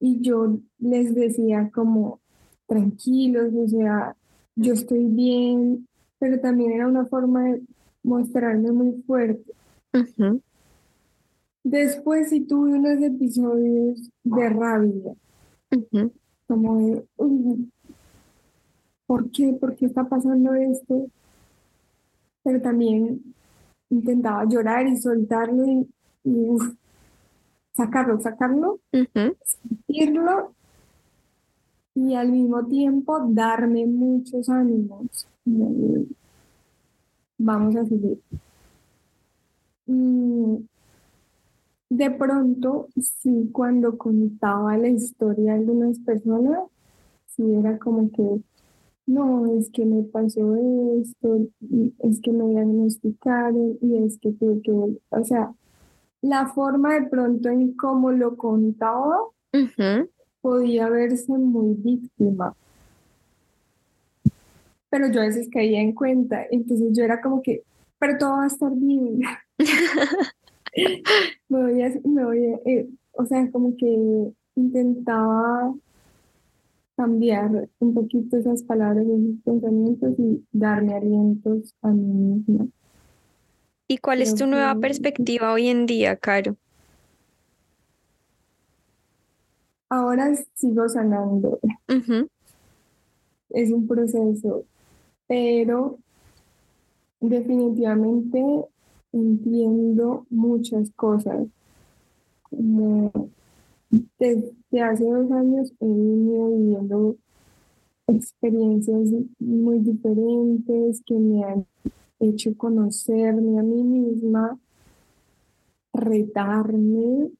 [0.00, 2.20] y yo les decía como
[2.66, 4.16] tranquilos, o sea,
[4.56, 5.86] yo estoy bien,
[6.18, 7.62] pero también era una forma de
[8.02, 9.52] mostrarme muy fuerte.
[11.64, 15.14] Después sí tuve unos episodios de rabia,
[16.46, 17.04] como de,
[19.06, 19.52] ¿por qué?
[19.52, 21.08] ¿Por qué está pasando esto?
[22.42, 23.22] pero también
[23.90, 25.64] intentaba llorar y soltarlo
[26.24, 26.58] y,
[27.72, 28.80] sacarlo, sacarlo,
[29.44, 30.54] sentirlo
[31.94, 35.26] y al mismo tiempo darme muchos ánimos.
[37.38, 38.20] Vamos a seguir.
[41.90, 46.60] de pronto, sí, cuando contaba la historia de algunas personas,
[47.26, 48.42] sí era como que
[49.06, 50.56] no, es que me pasó
[51.00, 51.48] esto,
[51.98, 55.52] es que me diagnosticaron y es que tuve que, o sea,
[56.22, 59.18] la forma de pronto en cómo lo contaba
[60.42, 62.54] podía verse muy víctima.
[64.90, 67.62] Pero yo a veces caía en cuenta, entonces yo era como que,
[67.98, 69.20] pero todo va a estar bien.
[71.48, 75.74] me voy a, me voy a, eh, o sea, como que intentaba
[76.96, 82.66] cambiar un poquito esas palabras, esos pensamientos y darme alientos a mí misma.
[83.88, 86.56] ¿Y cuál es tu nueva perspectiva hoy en día, Caro?
[89.94, 91.60] Ahora sigo sanando.
[93.50, 94.64] Es un proceso,
[95.28, 95.98] pero
[97.20, 98.42] definitivamente
[99.12, 101.46] entiendo muchas cosas.
[102.44, 103.12] Como
[104.18, 107.16] desde hace dos años he venido viviendo
[108.06, 111.66] experiencias muy diferentes que me han
[112.18, 114.58] hecho conocerme a mí misma,
[115.92, 117.30] retarme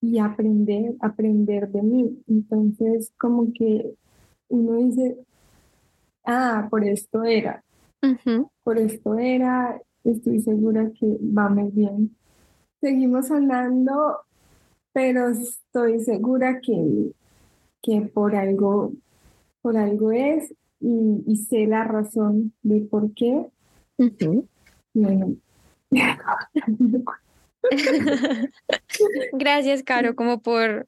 [0.00, 2.22] y aprender, aprender de mí.
[2.26, 3.94] Entonces, como que
[4.48, 5.18] uno dice,
[6.24, 7.62] ah, por esto era,
[8.62, 12.16] por esto era, estoy segura que va muy bien.
[12.80, 14.18] Seguimos hablando
[14.98, 17.12] pero estoy segura que,
[17.82, 18.92] que por algo,
[19.62, 23.46] por algo es y, sé la razón de por qué.
[29.32, 30.86] Gracias, Caro, como por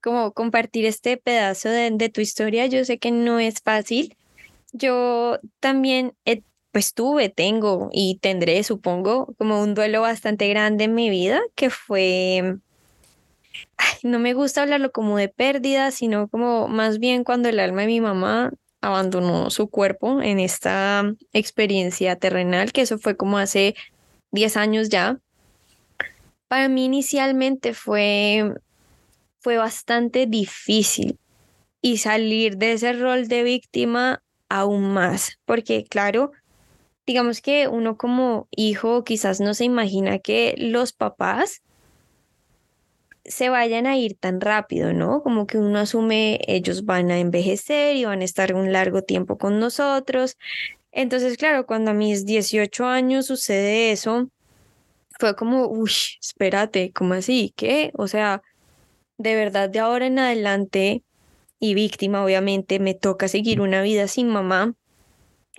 [0.00, 2.66] como compartir este pedazo de, tu historia.
[2.66, 4.16] Yo sé que no es fácil.
[4.72, 6.14] Yo también
[6.72, 11.70] pues tuve, tengo y tendré, supongo, como un duelo bastante grande en mi vida, que
[11.70, 12.58] fue,
[14.02, 17.86] no me gusta hablarlo como de pérdida, sino como más bien cuando el alma de
[17.86, 23.74] mi mamá abandonó su cuerpo en esta experiencia terrenal, que eso fue como hace
[24.30, 25.18] 10 años ya.
[26.48, 28.54] Para mí inicialmente fue,
[29.40, 31.18] fue bastante difícil
[31.80, 36.32] y salir de ese rol de víctima aún más, porque claro,
[37.06, 41.62] digamos que uno como hijo quizás no se imagina que los papás
[43.24, 45.22] se vayan a ir tan rápido, ¿no?
[45.22, 49.36] Como que uno asume ellos van a envejecer y van a estar un largo tiempo
[49.38, 50.36] con nosotros.
[50.92, 54.30] Entonces, claro, cuando a mis 18 años sucede eso,
[55.18, 57.52] fue como, uy, espérate, ¿cómo así?
[57.56, 57.90] ¿Qué?
[57.94, 58.42] O sea,
[59.18, 61.02] de verdad, de ahora en adelante,
[61.60, 64.74] y víctima, obviamente, me toca seguir una vida sin mamá.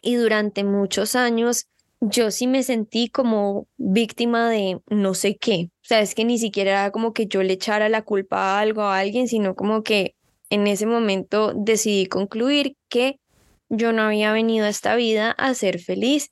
[0.01, 1.67] Y durante muchos años
[2.01, 5.69] yo sí me sentí como víctima de no sé qué.
[5.83, 8.59] O sea, es que ni siquiera era como que yo le echara la culpa a
[8.61, 10.15] algo a alguien, sino como que
[10.49, 13.19] en ese momento decidí concluir que
[13.67, 16.31] yo no había venido a esta vida a ser feliz.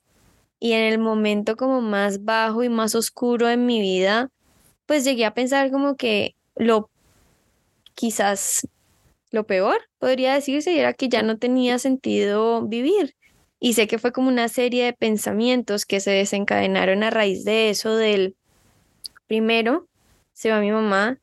[0.60, 4.30] Y en el momento como más bajo y más oscuro en mi vida,
[4.86, 6.90] pues llegué a pensar como que lo
[7.94, 8.66] quizás
[9.30, 13.14] lo peor, podría decirse, era que ya no tenía sentido vivir.
[13.60, 17.70] Y sé que fue como una serie de pensamientos que se desencadenaron a raíz de
[17.70, 18.36] eso, del
[19.26, 19.88] primero
[20.32, 21.18] se va mi mamá,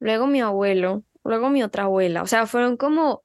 [0.00, 2.22] luego mi abuelo, luego mi otra abuela.
[2.22, 3.22] O sea, fueron como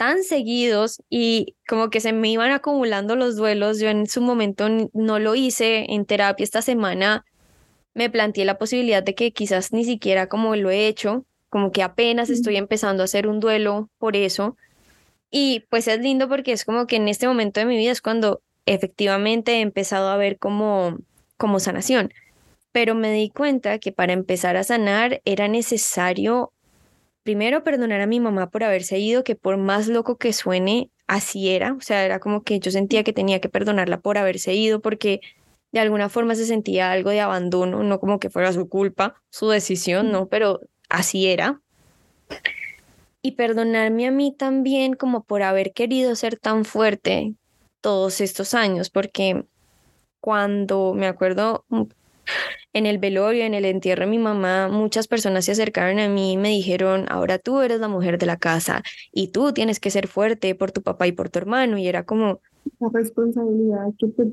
[0.00, 3.80] tan seguidos y como que se me iban acumulando los duelos.
[3.80, 7.26] Yo en su momento no lo hice en terapia esta semana.
[7.92, 11.82] Me planteé la posibilidad de que quizás ni siquiera como lo he hecho, como que
[11.82, 14.56] apenas estoy empezando a hacer un duelo por eso.
[15.30, 18.00] Y pues es lindo porque es como que en este momento de mi vida es
[18.00, 20.96] cuando efectivamente he empezado a ver como,
[21.36, 22.10] como sanación.
[22.72, 26.54] Pero me di cuenta que para empezar a sanar era necesario
[27.22, 31.50] primero perdonar a mi mamá por haberse ido, que por más loco que suene, así
[31.50, 31.74] era.
[31.74, 35.20] O sea, era como que yo sentía que tenía que perdonarla por haberse ido porque
[35.72, 39.48] de alguna forma se sentía algo de abandono, no como que fuera su culpa, su
[39.48, 41.60] decisión, no, pero así era.
[43.22, 47.34] Y perdonarme a mí también como por haber querido ser tan fuerte
[47.80, 49.44] todos estos años, porque
[50.20, 51.82] cuando me acuerdo mm,
[52.72, 56.32] en el velorio, en el entierro de mi mamá, muchas personas se acercaron a mí
[56.32, 59.90] y me dijeron, ahora tú eres la mujer de la casa y tú tienes que
[59.90, 61.78] ser fuerte por tu papá y por tu hermano.
[61.78, 62.40] Y era como...
[62.78, 64.26] La responsabilidad que te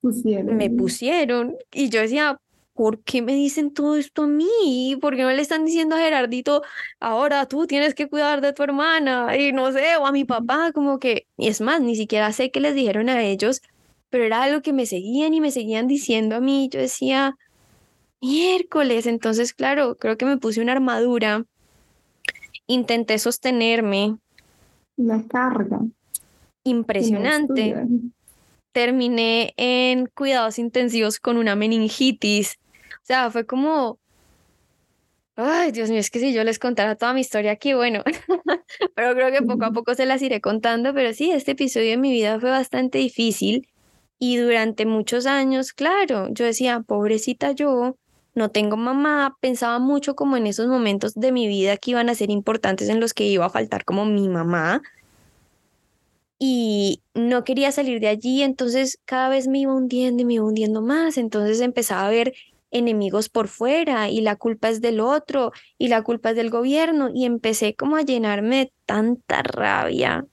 [0.00, 0.56] pusieron.
[0.56, 2.38] Me pusieron y yo decía,
[2.74, 4.96] ¿por qué me dicen todo esto a mí?
[5.00, 6.62] ¿Por qué no le están diciendo a Gerardito,
[7.00, 9.36] ahora tú tienes que cuidar de tu hermana?
[9.36, 12.52] Y no sé, o a mi papá, como que, y es más, ni siquiera sé
[12.52, 13.62] qué les dijeron a ellos,
[14.10, 16.68] pero era algo que me seguían y me seguían diciendo a mí.
[16.72, 17.36] Yo decía,
[18.20, 21.44] miércoles, entonces, claro, creo que me puse una armadura,
[22.66, 24.16] intenté sostenerme.
[24.96, 25.80] La carga.
[26.64, 27.74] Impresionante.
[28.72, 32.58] Terminé en cuidados intensivos con una meningitis
[33.08, 33.98] o sea, fue como,
[35.34, 38.02] ay, Dios mío, es que si yo les contara toda mi historia aquí, bueno,
[38.94, 41.96] pero creo que poco a poco se las iré contando, pero sí, este episodio de
[41.96, 43.66] mi vida fue bastante difícil
[44.18, 47.96] y durante muchos años, claro, yo decía, pobrecita yo,
[48.34, 52.14] no tengo mamá, pensaba mucho como en esos momentos de mi vida que iban a
[52.14, 54.82] ser importantes en los que iba a faltar como mi mamá.
[56.38, 60.44] Y no quería salir de allí, entonces cada vez me iba hundiendo y me iba
[60.44, 62.32] hundiendo más, entonces empezaba a ver
[62.70, 67.10] enemigos por fuera y la culpa es del otro y la culpa es del gobierno
[67.12, 70.26] y empecé como a llenarme de tanta rabia,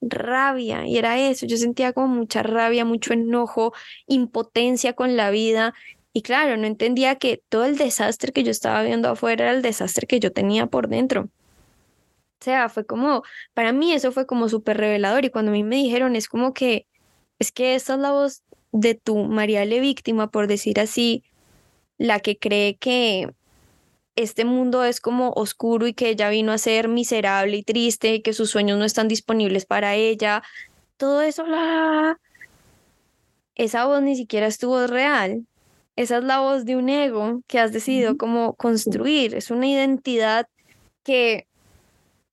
[0.00, 3.72] rabia y era eso, yo sentía como mucha rabia, mucho enojo,
[4.06, 5.74] impotencia con la vida
[6.12, 9.62] y claro, no entendía que todo el desastre que yo estaba viendo afuera era el
[9.62, 11.28] desastre que yo tenía por dentro.
[12.40, 13.22] O sea, fue como,
[13.54, 16.54] para mí eso fue como súper revelador y cuando a mí me dijeron es como
[16.54, 16.86] que,
[17.38, 18.42] es que esta es la voz
[18.72, 21.24] de tu víctima, por decir así,
[21.98, 23.32] la que cree que
[24.18, 28.20] este mundo es como oscuro y que ella vino a ser miserable y triste y
[28.20, 30.42] que sus sueños no están disponibles para ella.
[30.96, 32.18] Todo eso, la...
[33.54, 35.46] esa voz ni siquiera estuvo real.
[35.94, 39.36] Esa es la voz de un ego que has decidido como construir.
[39.36, 40.48] Es una identidad
[41.04, 41.46] que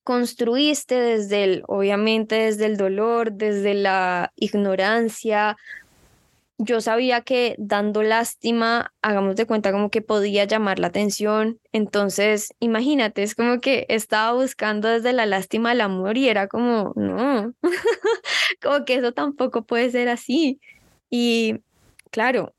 [0.03, 5.55] construiste desde el, obviamente desde el dolor, desde la ignorancia,
[6.57, 11.59] yo sabía que dando lástima, hagamos de cuenta como que podía llamar la atención.
[11.73, 16.93] Entonces, imagínate, es como que estaba buscando desde la lástima el amor y era como,
[16.95, 17.53] no,
[18.61, 20.59] como que eso tampoco puede ser así.
[21.09, 21.61] Y
[22.11, 22.53] claro,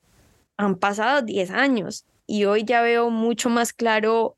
[0.57, 4.36] han pasado 10 años y hoy ya veo mucho más claro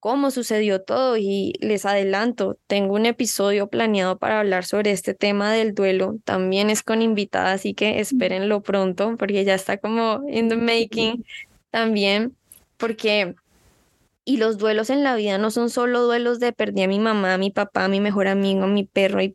[0.00, 5.52] cómo sucedió todo y les adelanto, tengo un episodio planeado para hablar sobre este tema
[5.52, 10.48] del duelo, también es con invitada, así que espérenlo pronto porque ya está como in
[10.48, 11.24] the making
[11.70, 12.36] también,
[12.76, 13.34] porque
[14.24, 17.34] y los duelos en la vida no son solo duelos de perdí a mi mamá,
[17.34, 19.34] a mi papá, a mi mejor amigo, a mi perro, hay,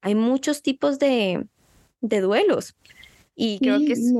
[0.00, 1.44] hay, muchos tipos de,
[2.00, 2.76] de, duelos
[3.34, 4.14] y creo que es...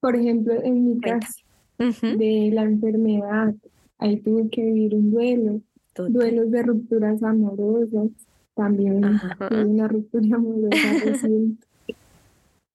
[0.00, 1.42] Por ejemplo, en mi caso,
[1.78, 3.54] de la enfermedad,
[4.02, 5.60] ahí tuve que vivir un duelo,
[5.94, 8.08] duelos de rupturas amorosas,
[8.54, 11.66] también una ruptura amorosa reciente.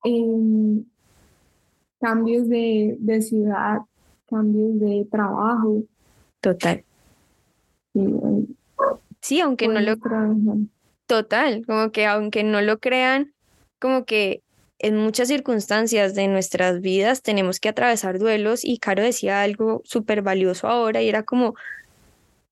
[0.03, 0.86] Em,
[1.99, 3.80] cambios de, de, ciudad,
[4.28, 5.84] cambios de trabajo.
[6.39, 6.84] Total.
[9.21, 9.95] Sí, aunque no lo...
[11.07, 13.34] Total, como que aunque no lo crean,
[13.80, 14.43] como que
[14.80, 20.21] en muchas circunstancias de nuestras vidas tenemos que atravesar duelos y Caro decía algo súper
[20.21, 21.55] valioso ahora y era como,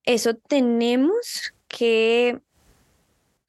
[0.03, 2.39] eso tenemos que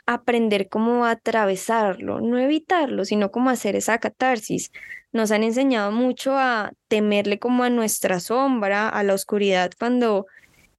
[0.07, 4.71] aprender cómo atravesarlo, no evitarlo, sino cómo hacer esa catarsis.
[5.13, 10.27] Nos han enseñado mucho a temerle como a nuestra sombra, a la oscuridad, cuando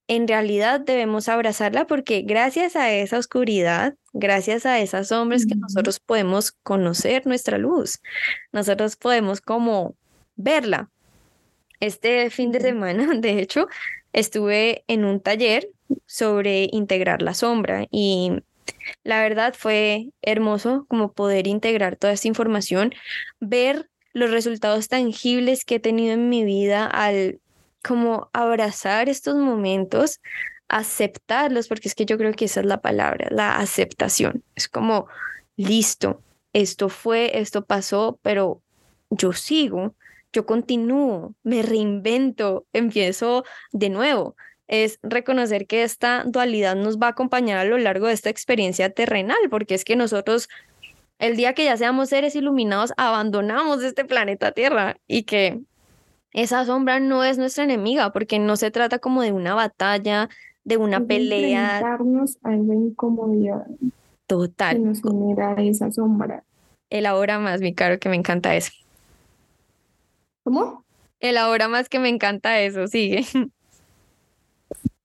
[0.08, 6.00] en realidad debemos abrazarla porque gracias a esa oscuridad, gracias a esas sombras que nosotros
[6.00, 8.00] podemos conocer nuestra luz,
[8.50, 9.94] nosotros podemos como
[10.34, 10.90] verla.
[11.80, 13.68] Este fin de semana, de hecho,
[14.14, 15.68] estuve en un taller
[16.06, 18.42] sobre integrar la sombra y
[19.04, 22.94] la verdad fue hermoso como poder integrar toda esta información,
[23.40, 27.40] ver los resultados tangibles que he tenido en mi vida al
[27.82, 30.20] como abrazar estos momentos,
[30.68, 34.44] aceptarlos, porque es que yo creo que esa es la palabra, la aceptación.
[34.54, 35.08] Es como,
[35.56, 36.22] listo,
[36.52, 38.62] esto fue, esto pasó, pero
[39.10, 39.94] yo sigo,
[40.32, 44.36] yo continúo, me reinvento, empiezo de nuevo.
[44.66, 48.90] Es reconocer que esta dualidad nos va a acompañar a lo largo de esta experiencia
[48.90, 50.48] terrenal, porque es que nosotros,
[51.18, 55.60] el día que ya seamos seres iluminados, abandonamos este planeta Tierra y que
[56.32, 60.28] esa sombra no es nuestra enemiga, porque no se trata como de una batalla,
[60.64, 61.78] de una pelea.
[61.78, 63.66] Enfrentarnos a la incomodidad.
[64.26, 64.76] Total.
[64.76, 66.44] Que nos genera esa sombra.
[66.90, 68.72] El ahora más, mi caro, que me encanta eso.
[70.44, 70.84] ¿Cómo?
[71.20, 73.24] El ahora más que me encanta eso, sigue.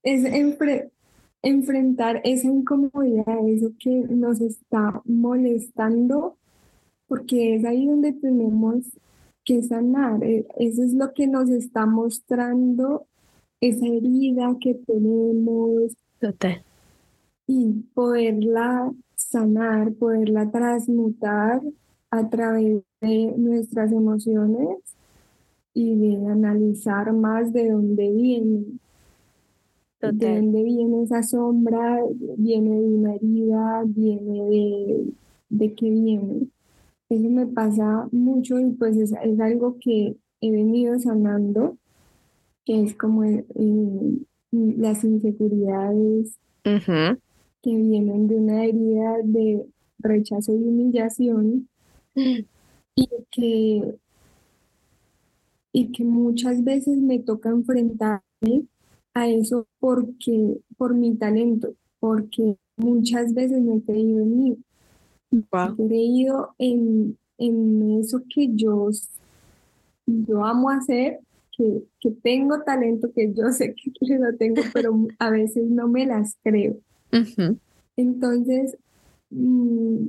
[0.02, 0.22] Es
[1.40, 6.36] enfrentar esa incomodidad, eso que nos está molestando,
[7.08, 8.84] porque es ahí donde tenemos
[9.44, 10.22] que sanar.
[10.24, 13.06] E, eso es lo que nos está mostrando
[13.60, 15.92] esa herida que tenemos.
[16.18, 16.62] Total.
[17.46, 21.60] Y poderla sanar, poderla transmutar
[22.10, 24.78] a través de nuestras emociones
[25.74, 28.64] y de analizar más de dónde viene.
[30.00, 31.98] De dónde viene esa sombra,
[32.36, 35.12] viene de una herida, viene de,
[35.48, 36.48] de qué viene.
[37.14, 41.78] Eso me pasa mucho y pues es, algo que he venido sanando,
[42.64, 44.18] que es como eh,
[44.50, 49.64] las inseguridades que vienen de una herida de
[50.00, 51.68] rechazo y humillación
[52.16, 53.94] y que,
[55.70, 58.66] y que muchas veces me toca enfrentarme
[59.14, 64.58] a eso porque por mi talento, porque muchas veces me he creído en mí
[65.34, 68.88] He creído en, en eso que yo,
[70.06, 71.18] yo amo hacer,
[71.56, 76.06] que, que tengo talento, que yo sé que lo tengo, pero a veces no me
[76.06, 76.76] las creo.
[77.96, 78.76] Entonces,
[79.30, 80.08] mm,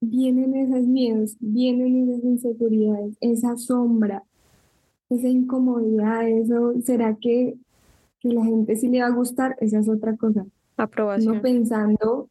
[0.00, 4.22] vienen esos miedos, vienen esas inseguridades, esa sombra,
[5.10, 7.56] esa incomodidad, eso, ¿será que,
[8.20, 9.56] que la gente sí le va a gustar?
[9.60, 10.46] Esa es otra cosa.
[10.76, 11.36] Aprobación.
[11.36, 12.28] No pensando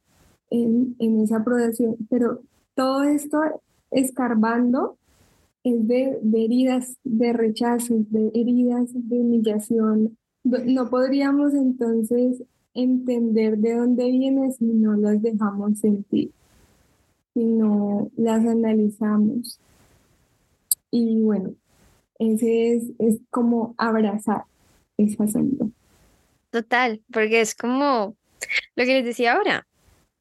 [0.53, 2.41] en, esa aprobación, pero
[2.75, 3.39] todo esto
[3.91, 4.97] escarbando
[5.63, 10.17] es de, heridas de rechazo, de heridas de humillación.
[10.43, 12.43] No podríamos entonces
[12.73, 16.31] entender de dónde viene si no las dejamos sentir,
[17.33, 19.59] si no las analizamos.
[20.91, 21.55] Y bueno,
[22.19, 24.43] ese es, es como abrazar
[24.97, 25.71] ese asunto.
[26.51, 28.15] Total, porque es como
[28.75, 29.65] lo que les decía ahora,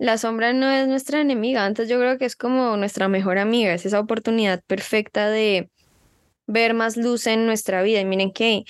[0.03, 3.73] La sombra no es nuestra enemiga, antes yo creo que es como nuestra mejor amiga,
[3.73, 5.71] es esa oportunidad perfecta de
[6.49, 8.01] ver más luz en nuestra vida.
[8.01, 8.65] Y miren que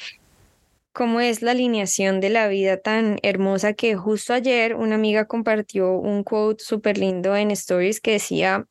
[0.92, 5.94] cómo es la alineación de la vida tan hermosa que justo ayer una amiga compartió
[5.94, 8.66] un quote súper lindo en Stories que decía,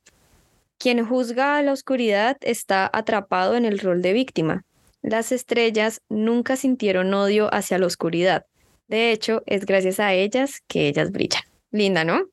[0.78, 4.64] quien juzga a la oscuridad está atrapado en el rol de víctima.
[5.02, 8.46] Las estrellas nunca sintieron odio hacia la oscuridad.
[8.86, 11.42] De hecho, es gracias a ellas que ellas brillan.
[11.72, 12.28] Linda, ¿no?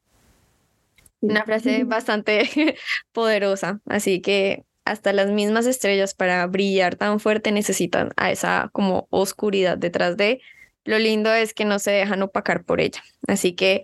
[1.22, 2.76] Una frase bastante
[3.11, 3.82] poderosa.
[3.86, 9.78] Así que hasta las mismas estrellas para brillar tan fuerte necesitan a esa como oscuridad
[9.78, 10.41] detrás de.
[10.86, 13.03] Lo lindo es que no se dejan opacar por ella.
[13.28, 13.84] Así que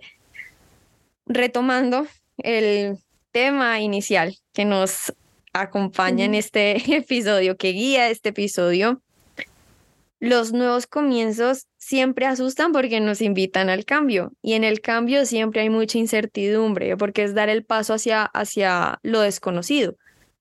[1.26, 2.06] retomando
[2.38, 2.98] el
[3.30, 5.12] tema inicial que nos
[5.52, 9.02] acompaña en este episodio, que guía este episodio,
[10.18, 15.60] los nuevos comienzos siempre asustan porque nos invitan al cambio y en el cambio siempre
[15.60, 19.96] hay mucha incertidumbre porque es dar el paso hacia, hacia lo desconocido.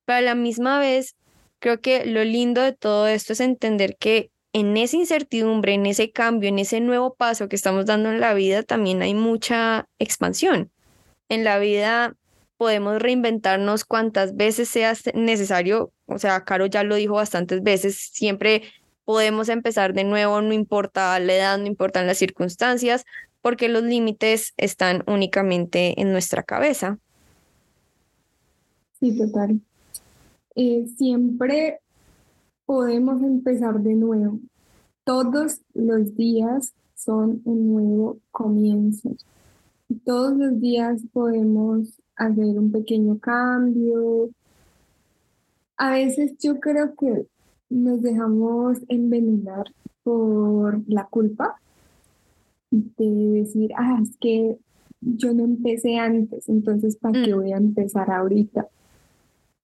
[0.05, 1.15] Pero a la misma vez,
[1.59, 6.11] creo que lo lindo de todo esto es entender que en esa incertidumbre, en ese
[6.11, 10.71] cambio, en ese nuevo paso que estamos dando en la vida, también hay mucha expansión.
[11.27, 12.15] En la vida
[12.57, 15.91] podemos reinventarnos cuantas veces sea necesario.
[16.05, 18.63] O sea, Caro ya lo dijo bastantes veces, siempre
[19.05, 23.05] podemos empezar de nuevo, no importa la edad, no importan las circunstancias,
[23.41, 26.97] porque los límites están únicamente en nuestra cabeza.
[28.99, 29.61] Sí, total.
[30.55, 31.79] Eh, siempre
[32.65, 34.39] podemos empezar de nuevo.
[35.03, 39.11] Todos los días son un nuevo comienzo.
[40.03, 44.31] Todos los días podemos hacer un pequeño cambio.
[45.77, 47.27] A veces yo creo que
[47.75, 49.65] nos dejamos envenenar
[50.03, 51.55] por la culpa
[52.71, 54.57] de decir, ah, es que
[55.01, 57.37] yo no empecé antes, entonces ¿para qué mm.
[57.37, 58.67] voy a empezar ahorita?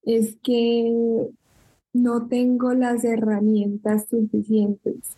[0.04, 1.30] es que
[1.94, 5.16] no tengo las herramientas suficientes.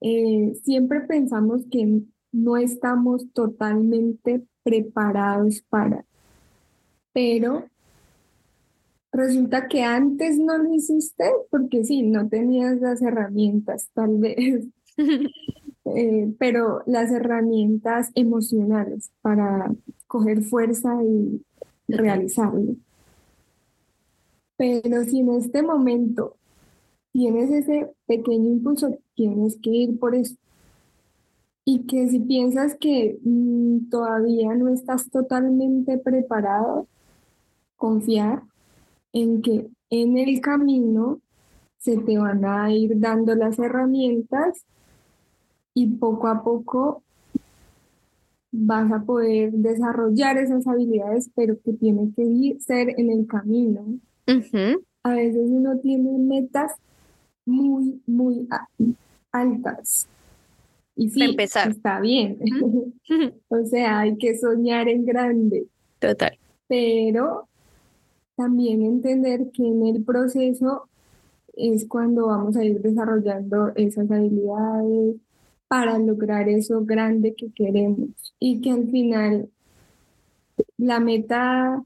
[0.00, 2.02] Eh, siempre pensamos que
[2.32, 6.04] no estamos totalmente preparados para,
[7.12, 7.64] pero
[9.12, 14.66] resulta que antes no lo hiciste porque sí, no tenías las herramientas tal vez,
[15.96, 19.72] eh, pero las herramientas emocionales para
[20.06, 21.42] coger fuerza y
[21.88, 22.76] realizarlo.
[24.56, 26.36] Pero si en este momento
[27.12, 30.36] tienes ese pequeño impulso, tienes que ir por eso.
[31.64, 36.86] Y que si piensas que mm, todavía no estás totalmente preparado,
[37.76, 38.42] confiar
[39.12, 41.20] en que en el camino
[41.78, 44.64] se te van a ir dando las herramientas
[45.74, 47.02] y poco a poco
[48.52, 53.98] vas a poder desarrollar esas habilidades, pero que tiene que ser en el camino.
[55.02, 56.72] A veces uno tiene metas
[57.46, 58.48] muy, muy
[59.32, 60.08] altas.
[60.96, 61.70] Y sí, empezar.
[61.70, 62.38] está bien.
[63.48, 65.66] o sea, hay que soñar en grande.
[65.98, 66.38] Total.
[66.68, 67.48] Pero
[68.40, 70.88] también entender que en el proceso
[71.54, 75.16] es cuando vamos a ir desarrollando esas habilidades
[75.68, 78.34] para lograr eso grande que queremos.
[78.38, 79.50] Y que al final
[80.78, 81.84] la meta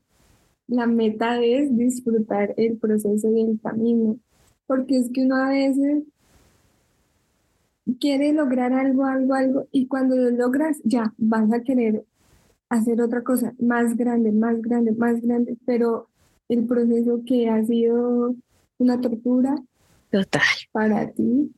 [0.69, 4.17] la meta es disfrutar el proceso y el camino,
[4.67, 6.05] porque es que uno a veces
[8.01, 12.05] quiere lograr algo, algo, algo, y cuando lo logras, ya vas a querer
[12.69, 16.09] hacer otra cosa más grande, más grande, más grande, pero
[16.55, 18.35] el proceso que ha sido
[18.79, 19.55] una tortura
[20.11, 20.43] total
[20.73, 21.53] para ti,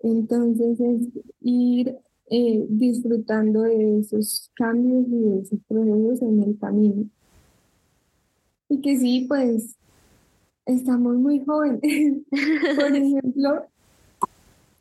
[0.00, 1.08] entonces es
[1.40, 1.96] ir
[2.30, 7.04] eh, disfrutando de esos cambios y de esos procesos en el camino.
[8.68, 9.76] Y que sí, pues
[10.66, 11.80] estamos muy jóvenes.
[12.76, 13.66] Por ejemplo,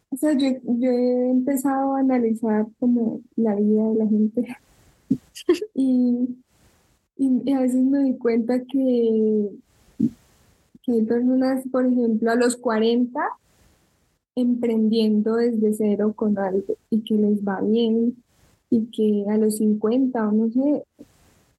[0.10, 4.58] o sea, yo, yo he empezado a analizar como la vida de la gente
[5.74, 6.43] y,
[7.46, 9.50] y, a veces me doy cuenta que,
[10.84, 11.06] que hay
[11.72, 13.20] por ejemplo, a los 40
[14.36, 18.16] emprendiendo desde cero con algo y que les va bien
[18.70, 20.84] y que a los 50 o no sé,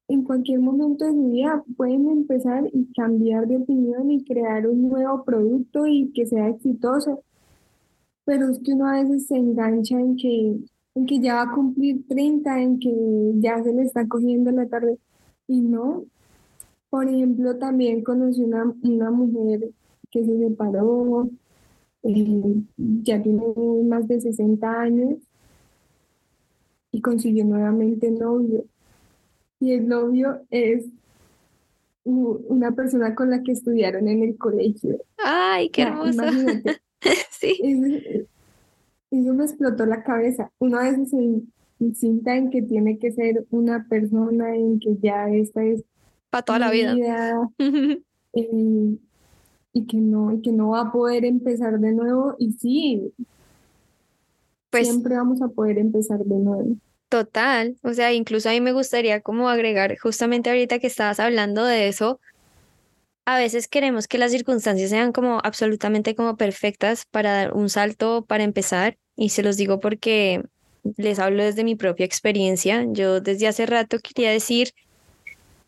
[0.07, 4.89] en cualquier momento de su vida pueden empezar y cambiar de opinión y crear un
[4.89, 7.23] nuevo producto y que sea exitoso.
[8.25, 10.57] Pero es que uno a veces se engancha en que,
[10.95, 12.91] en que ya va a cumplir 30, en que
[13.35, 14.97] ya se le está cogiendo la tarde.
[15.47, 16.05] Y no.
[16.89, 19.71] Por ejemplo, también conocí una, una mujer
[20.11, 21.29] que se separó,
[22.03, 23.43] eh, ya tiene
[23.83, 25.17] más de 60 años
[26.91, 28.65] y consiguió nuevamente novio
[29.59, 30.85] y el novio es
[32.03, 34.97] una persona con la que estudiaron en el colegio.
[35.17, 36.21] Ay, qué hermoso.
[37.29, 37.59] Sí.
[39.11, 40.51] Eso, me explotó la cabeza.
[40.57, 41.17] Uno a veces se
[41.95, 45.83] cinta en que tiene que ser una persona, en que ya esta es
[46.29, 46.95] para toda la vida.
[48.33, 48.49] Eh,
[49.73, 52.35] y que no, y que no va a poder empezar de nuevo.
[52.39, 53.13] Y sí,
[54.69, 56.75] pues, siempre vamos a poder empezar de nuevo.
[57.09, 61.63] Total, o sea, incluso a mí me gustaría como agregar, justamente ahorita que estabas hablando
[61.63, 62.19] de eso,
[63.25, 68.25] a veces queremos que las circunstancias sean como absolutamente como perfectas para dar un salto,
[68.25, 70.43] para empezar, y se los digo porque
[70.97, 72.85] les hablo desde mi propia experiencia.
[72.89, 74.71] Yo desde hace rato quería decir,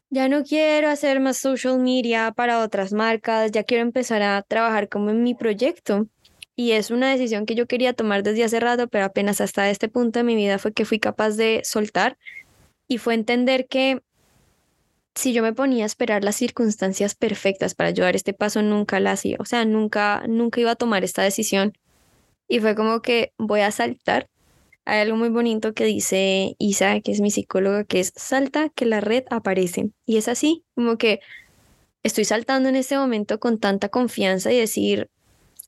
[0.10, 4.90] ya no quiero hacer más social media para otras marcas, ya quiero empezar a trabajar
[4.90, 6.08] como en mi proyecto.
[6.56, 9.90] Y es una decisión que yo quería tomar desde hace rato, pero apenas hasta este
[9.90, 12.18] punto de mi vida fue que fui capaz de soltar
[12.88, 14.02] y fue entender que
[15.18, 19.14] si yo me ponía a esperar las circunstancias perfectas para ayudar este paso, nunca la
[19.14, 19.38] hacía.
[19.40, 21.74] O sea, nunca, nunca iba a tomar esta decisión.
[22.48, 24.30] Y fue como que voy a saltar.
[24.90, 28.86] Hay algo muy bonito que dice Isa, que es mi psicóloga, que es salta que
[28.86, 29.92] la red aparece.
[30.06, 31.20] Y es así, como que
[32.04, 35.10] estoy saltando en este momento con tanta confianza y decir,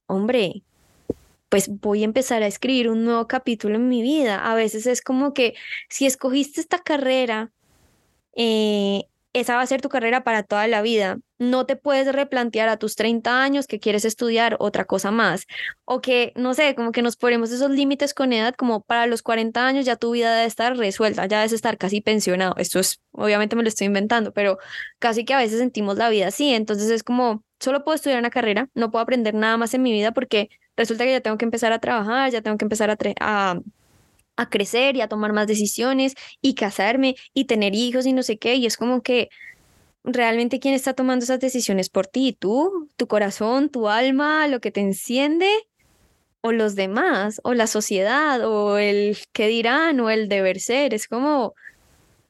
[0.08, 0.64] hombre,
[1.50, 4.50] pues voy a empezar a escribir un nuevo capítulo en mi vida.
[4.50, 5.54] A veces es como que
[5.90, 7.52] si escogiste esta carrera,
[8.38, 9.04] eh,
[9.34, 11.20] esa va a ser tu carrera para toda la vida.
[11.40, 15.46] No te puedes replantear a tus 30 años que quieres estudiar otra cosa más.
[15.86, 19.22] O que, no sé, como que nos ponemos esos límites con edad, como para los
[19.22, 22.56] 40 años ya tu vida debe estar resuelta, ya debes estar casi pensionado.
[22.58, 24.58] Esto es, obviamente me lo estoy inventando, pero
[25.00, 26.54] casi que a veces sentimos la vida así.
[26.54, 29.94] Entonces es como, solo puedo estudiar una carrera, no puedo aprender nada más en mi
[29.94, 32.98] vida porque resulta que ya tengo que empezar a trabajar, ya tengo que empezar a,
[33.22, 33.60] a,
[34.36, 38.38] a crecer y a tomar más decisiones y casarme y tener hijos y no sé
[38.38, 38.56] qué.
[38.56, 39.30] Y es como que
[40.04, 44.72] realmente quién está tomando esas decisiones por ti, tú, tu corazón, tu alma, lo que
[44.72, 45.50] te enciende
[46.42, 50.94] o los demás, o la sociedad, o el qué dirán, o el deber ser.
[50.94, 51.54] Es como,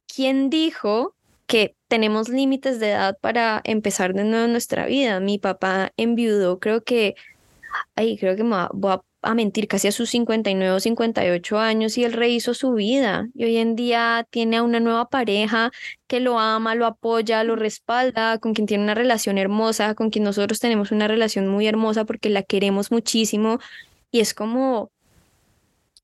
[0.07, 1.15] ¿quién dijo
[1.45, 5.19] que tenemos límites de edad para empezar de nuevo nuestra vida?
[5.19, 7.15] Mi papá enviudó, creo que
[7.95, 9.01] ay, creo que me voy a,
[9.35, 13.27] mentir, casi a sus 59 o 58 años y él rehizo su vida.
[13.33, 15.71] Y hoy en día tiene a una nueva pareja
[16.07, 20.23] que lo ama, lo apoya, lo respalda, con quien tiene una relación hermosa, con quien
[20.23, 23.59] nosotros tenemos una relación muy hermosa porque la queremos muchísimo.
[24.11, 24.91] Y es como...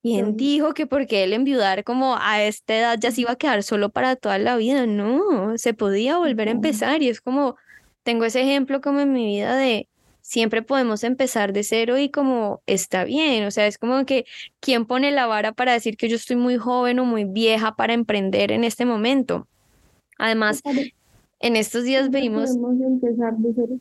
[0.02, 3.64] ¿Quién dijo que porque él enviudar como a esta edad ya se iba a quedar
[3.64, 4.86] solo para toda la vida?
[4.86, 7.56] No, se podía volver a empezar y es como,
[8.04, 9.90] tengo ese ejemplo como en mi vida de,
[10.26, 14.26] siempre podemos empezar de cero y como está bien, o sea, es como que
[14.60, 17.94] quién pone la vara para decir que yo estoy muy joven o muy vieja para
[17.94, 19.48] emprender en este momento.
[20.18, 20.64] Además,
[21.40, 22.50] en estos días vimos...
[22.56, 23.80] empezar de cero.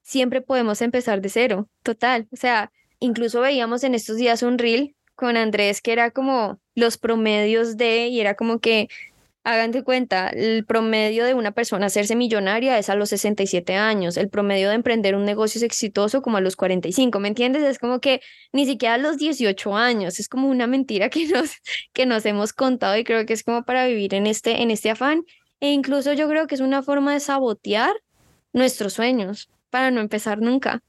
[0.00, 2.26] Siempre podemos empezar de cero, total.
[2.32, 6.96] O sea, incluso veíamos en estos días un reel con Andrés que era como los
[6.96, 8.88] promedios de, y era como que
[9.46, 14.30] Hagan cuenta, el promedio de una persona hacerse millonaria es a los 67 años, el
[14.30, 17.62] promedio de emprender un negocio es exitoso como a los 45, ¿me entiendes?
[17.62, 18.22] Es como que
[18.52, 21.50] ni siquiera a los 18 años, es como una mentira que nos,
[21.92, 24.88] que nos hemos contado y creo que es como para vivir en este, en este
[24.88, 25.24] afán
[25.60, 27.94] e incluso yo creo que es una forma de sabotear
[28.54, 30.82] nuestros sueños para no empezar nunca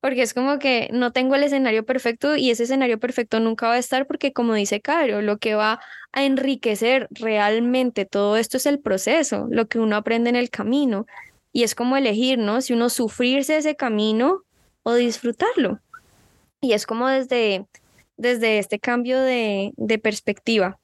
[0.00, 3.74] porque es como que no tengo el escenario perfecto y ese escenario perfecto nunca va
[3.74, 5.80] a estar porque como dice Caro, lo que va
[6.12, 11.06] a enriquecer realmente todo esto es el proceso, lo que uno aprende en el camino
[11.52, 12.60] y es como elegir, ¿no?
[12.60, 14.42] Si uno sufrirse ese camino
[14.82, 15.80] o disfrutarlo.
[16.60, 17.66] Y es como desde,
[18.16, 20.78] desde este cambio de, de perspectiva.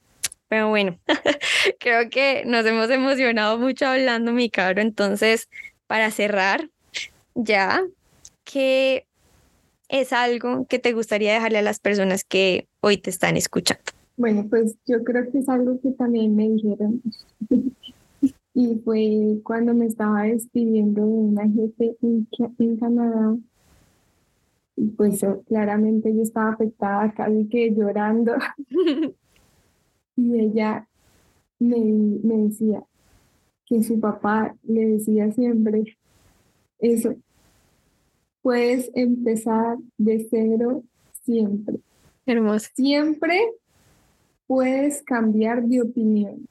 [0.49, 0.99] Pero bueno,
[1.79, 4.81] creo que nos hemos emocionado mucho hablando, mi caro.
[4.81, 5.49] Entonces,
[5.87, 6.71] para cerrar,
[7.35, 7.83] ya
[8.45, 9.07] ¿qué
[9.89, 13.85] es algo que te gustaría dejarle a las personas que hoy te están escuchando?
[14.17, 17.03] Bueno, pues yo creo que es algo que también me dijeron.
[18.55, 23.37] y fue cuando me estaba despidiendo de una jefe en, Canadá.
[24.77, 28.35] Y pues claramente yo estaba afectada, casi que llorando.
[30.17, 30.89] y ella
[31.59, 31.79] me,
[32.23, 32.85] me decía
[33.67, 35.97] que su papá le decía siempre
[36.79, 37.15] eso,
[38.45, 40.85] puedes empezar de cero
[41.23, 41.81] siempre.
[42.27, 42.69] Hermoso.
[42.75, 43.41] Siempre
[44.47, 46.47] puedes cambiar de opinión.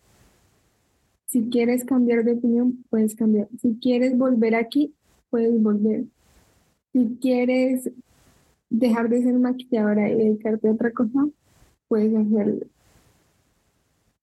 [1.28, 3.48] Si quieres cambiar de opinión, puedes cambiar.
[3.62, 4.96] Si quieres volver aquí,
[5.30, 6.06] puedes volver.
[6.94, 7.92] Si quieres
[8.72, 11.28] dejar de ser maquilladora y dedicarte a otra cosa,
[11.88, 12.66] puedes hacerlo.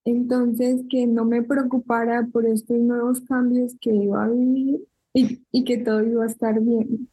[0.04, 5.62] Entonces, que no me preocupara por estos nuevos cambios que iba a vivir y, y
[5.62, 7.08] que todo iba a estar bien.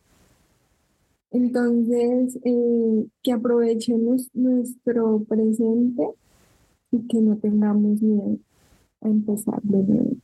[1.31, 6.09] Entonces, eh, que aprovechemos nuestro presente
[6.91, 8.37] y que no tengamos miedo
[9.01, 10.15] a empezar de nuevo.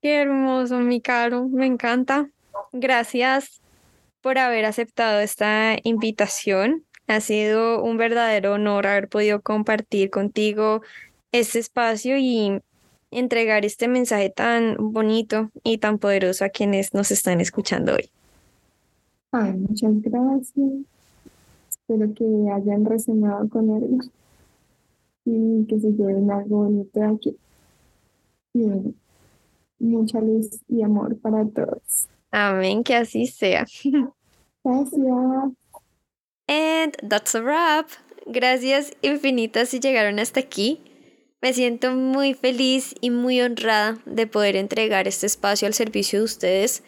[0.00, 2.28] Qué hermoso, mi caro, me encanta.
[2.72, 3.62] Gracias
[4.20, 6.84] por haber aceptado esta invitación.
[7.06, 10.82] Ha sido un verdadero honor haber podido compartir contigo
[11.30, 12.60] este espacio y
[13.10, 18.10] entregar este mensaje tan bonito y tan poderoso a quienes nos están escuchando hoy.
[19.32, 20.70] Ay, muchas gracias.
[21.70, 23.98] Espero que hayan resonado con él
[25.24, 27.36] y que se lleven algo bonito de aquí.
[28.52, 28.94] Y
[29.78, 32.08] mucha luz y amor para todos.
[32.30, 33.64] Amén, que así sea.
[34.64, 35.02] Gracias.
[36.46, 37.88] And that's a wrap.
[38.26, 40.80] Gracias infinitas si llegaron hasta aquí.
[41.40, 46.24] Me siento muy feliz y muy honrada de poder entregar este espacio al servicio de
[46.26, 46.84] ustedes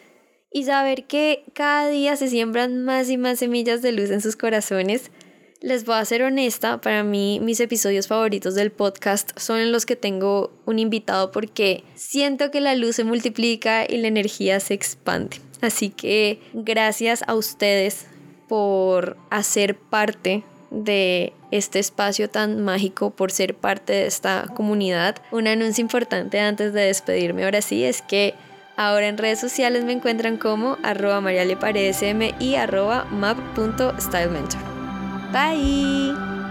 [0.55, 4.37] y saber que cada día se siembran más y más semillas de luz en sus
[4.37, 5.11] corazones.
[5.59, 9.85] Les voy a ser honesta, para mí mis episodios favoritos del podcast son en los
[9.85, 14.75] que tengo un invitado porque siento que la luz se multiplica y la energía se
[14.75, 15.41] expande.
[15.59, 18.05] Así que gracias a ustedes
[18.47, 25.17] por hacer parte de este espacio tan mágico, por ser parte de esta comunidad.
[25.33, 28.35] Un anuncio importante antes de despedirme ahora sí es que
[28.77, 34.59] Ahora en redes sociales me encuentran como arroba marialeparedesm y arroba map.stylementor.
[35.31, 36.44] Bye.